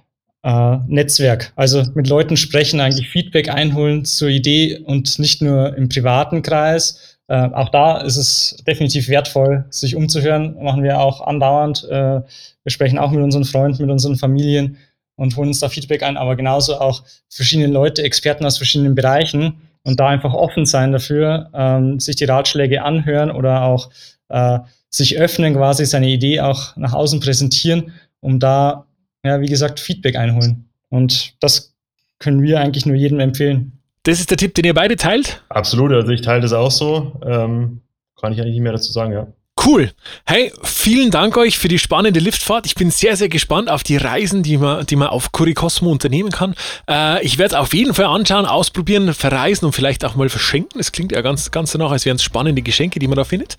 äh, 0.42 0.76
Netzwerk. 0.88 1.52
Also 1.56 1.84
mit 1.94 2.08
Leuten 2.08 2.36
sprechen, 2.36 2.80
eigentlich 2.80 3.08
Feedback 3.08 3.48
einholen 3.48 4.04
zur 4.04 4.28
Idee 4.28 4.78
und 4.78 5.18
nicht 5.18 5.42
nur 5.42 5.76
im 5.76 5.88
privaten 5.88 6.42
Kreis, 6.42 7.14
äh, 7.28 7.48
auch 7.52 7.70
da 7.70 8.00
ist 8.02 8.16
es 8.16 8.56
definitiv 8.66 9.08
wertvoll, 9.08 9.64
sich 9.70 9.96
umzuhören. 9.96 10.62
Machen 10.62 10.82
wir 10.82 11.00
auch 11.00 11.22
andauernd. 11.22 11.84
Äh, 11.84 12.20
wir 12.20 12.70
sprechen 12.70 12.98
auch 12.98 13.10
mit 13.10 13.22
unseren 13.22 13.44
Freunden, 13.44 13.82
mit 13.82 13.90
unseren 13.90 14.16
Familien 14.16 14.76
und 15.16 15.36
holen 15.36 15.48
uns 15.48 15.60
da 15.60 15.68
Feedback 15.68 16.02
ein, 16.02 16.16
aber 16.16 16.36
genauso 16.36 16.78
auch 16.78 17.02
verschiedene 17.30 17.72
Leute, 17.72 18.02
Experten 18.02 18.44
aus 18.44 18.58
verschiedenen 18.58 18.94
Bereichen 18.94 19.54
und 19.84 20.00
da 20.00 20.08
einfach 20.08 20.34
offen 20.34 20.66
sein 20.66 20.92
dafür, 20.92 21.50
ähm, 21.54 22.00
sich 22.00 22.16
die 22.16 22.24
Ratschläge 22.24 22.82
anhören 22.82 23.30
oder 23.30 23.62
auch 23.62 23.90
äh, 24.28 24.58
sich 24.90 25.18
öffnen, 25.18 25.54
quasi 25.54 25.84
seine 25.86 26.08
Idee 26.08 26.40
auch 26.40 26.76
nach 26.76 26.92
außen 26.92 27.20
präsentieren, 27.20 27.92
um 28.20 28.38
da, 28.38 28.86
ja, 29.24 29.40
wie 29.40 29.48
gesagt, 29.48 29.80
Feedback 29.80 30.16
einholen. 30.16 30.68
Und 30.88 31.34
das 31.40 31.74
können 32.18 32.42
wir 32.42 32.60
eigentlich 32.60 32.86
nur 32.86 32.96
jedem 32.96 33.20
empfehlen. 33.20 33.72
Das 34.04 34.20
ist 34.20 34.30
der 34.30 34.36
Tipp, 34.36 34.54
den 34.54 34.64
ihr 34.64 34.74
beide 34.74 34.96
teilt? 34.96 35.42
Absolut, 35.48 35.92
also 35.92 36.12
ich 36.12 36.20
teile 36.20 36.40
das 36.40 36.52
auch 36.52 36.70
so. 36.70 37.20
Ähm, 37.26 37.80
kann 38.20 38.32
ich 38.32 38.40
eigentlich 38.40 38.54
nicht 38.54 38.62
mehr 38.62 38.72
dazu 38.72 38.92
sagen, 38.92 39.12
ja. 39.12 39.26
Cool. 39.66 39.92
Hey, 40.26 40.52
vielen 40.62 41.10
Dank 41.10 41.38
euch 41.38 41.58
für 41.58 41.68
die 41.68 41.78
spannende 41.78 42.20
Liftfahrt. 42.20 42.66
Ich 42.66 42.74
bin 42.74 42.90
sehr, 42.90 43.16
sehr 43.16 43.30
gespannt 43.30 43.70
auf 43.70 43.82
die 43.82 43.96
Reisen, 43.96 44.42
die 44.42 44.58
man, 44.58 44.84
die 44.84 44.96
man 44.96 45.08
auf 45.08 45.32
Curicosmo 45.32 45.90
unternehmen 45.90 46.30
kann. 46.30 46.54
Äh, 46.88 47.24
ich 47.24 47.38
werde 47.38 47.54
es 47.54 47.60
auf 47.60 47.72
jeden 47.72 47.94
Fall 47.94 48.04
anschauen, 48.04 48.44
ausprobieren, 48.44 49.14
verreisen 49.14 49.64
und 49.64 49.72
vielleicht 49.72 50.04
auch 50.04 50.16
mal 50.16 50.28
verschenken. 50.28 50.76
Das 50.76 50.92
klingt 50.92 51.12
ja 51.12 51.22
ganz, 51.22 51.50
ganz 51.50 51.72
danach, 51.72 51.92
als 51.92 52.04
wären 52.04 52.16
es 52.16 52.22
spannende 52.22 52.60
Geschenke, 52.60 52.98
die 52.98 53.08
man 53.08 53.16
da 53.16 53.24
findet. 53.24 53.56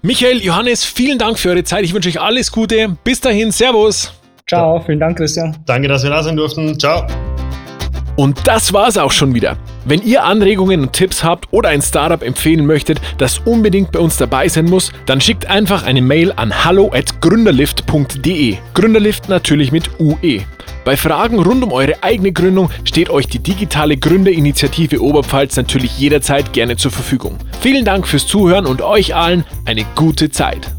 Michael, 0.00 0.42
Johannes, 0.42 0.84
vielen 0.84 1.18
Dank 1.18 1.38
für 1.38 1.50
eure 1.50 1.64
Zeit. 1.64 1.84
Ich 1.84 1.92
wünsche 1.92 2.08
euch 2.08 2.20
alles 2.20 2.50
Gute. 2.50 2.96
Bis 3.04 3.20
dahin, 3.20 3.52
Servus. 3.52 4.12
Ciao, 4.48 4.80
vielen 4.80 5.00
Dank, 5.00 5.18
Christian. 5.18 5.56
Danke, 5.66 5.88
dass 5.88 6.04
wir 6.04 6.10
da 6.10 6.22
sein 6.22 6.36
durften. 6.36 6.78
Ciao. 6.78 7.06
Und 8.18 8.48
das 8.48 8.72
war's 8.72 8.98
auch 8.98 9.12
schon 9.12 9.32
wieder. 9.32 9.56
Wenn 9.84 10.02
ihr 10.02 10.24
Anregungen 10.24 10.80
und 10.80 10.92
Tipps 10.92 11.22
habt 11.22 11.46
oder 11.52 11.68
ein 11.68 11.80
Startup 11.80 12.20
empfehlen 12.20 12.66
möchtet, 12.66 13.00
das 13.16 13.38
unbedingt 13.38 13.92
bei 13.92 14.00
uns 14.00 14.16
dabei 14.16 14.48
sein 14.48 14.64
muss, 14.64 14.90
dann 15.06 15.20
schickt 15.20 15.46
einfach 15.46 15.84
eine 15.84 16.02
Mail 16.02 16.32
an 16.34 16.64
hallo@gründerlift.de. 16.64 18.56
Gründerlift 18.74 19.28
natürlich 19.28 19.70
mit 19.70 19.88
UE. 20.00 20.40
Bei 20.84 20.96
Fragen 20.96 21.38
rund 21.38 21.62
um 21.62 21.70
eure 21.70 22.02
eigene 22.02 22.32
Gründung 22.32 22.70
steht 22.82 23.08
euch 23.08 23.28
die 23.28 23.38
digitale 23.38 23.96
Gründerinitiative 23.96 25.00
Oberpfalz 25.00 25.56
natürlich 25.56 25.96
jederzeit 25.96 26.52
gerne 26.52 26.76
zur 26.76 26.90
Verfügung. 26.90 27.38
Vielen 27.60 27.84
Dank 27.84 28.08
fürs 28.08 28.26
Zuhören 28.26 28.66
und 28.66 28.82
euch 28.82 29.14
allen 29.14 29.44
eine 29.64 29.84
gute 29.94 30.28
Zeit. 30.28 30.72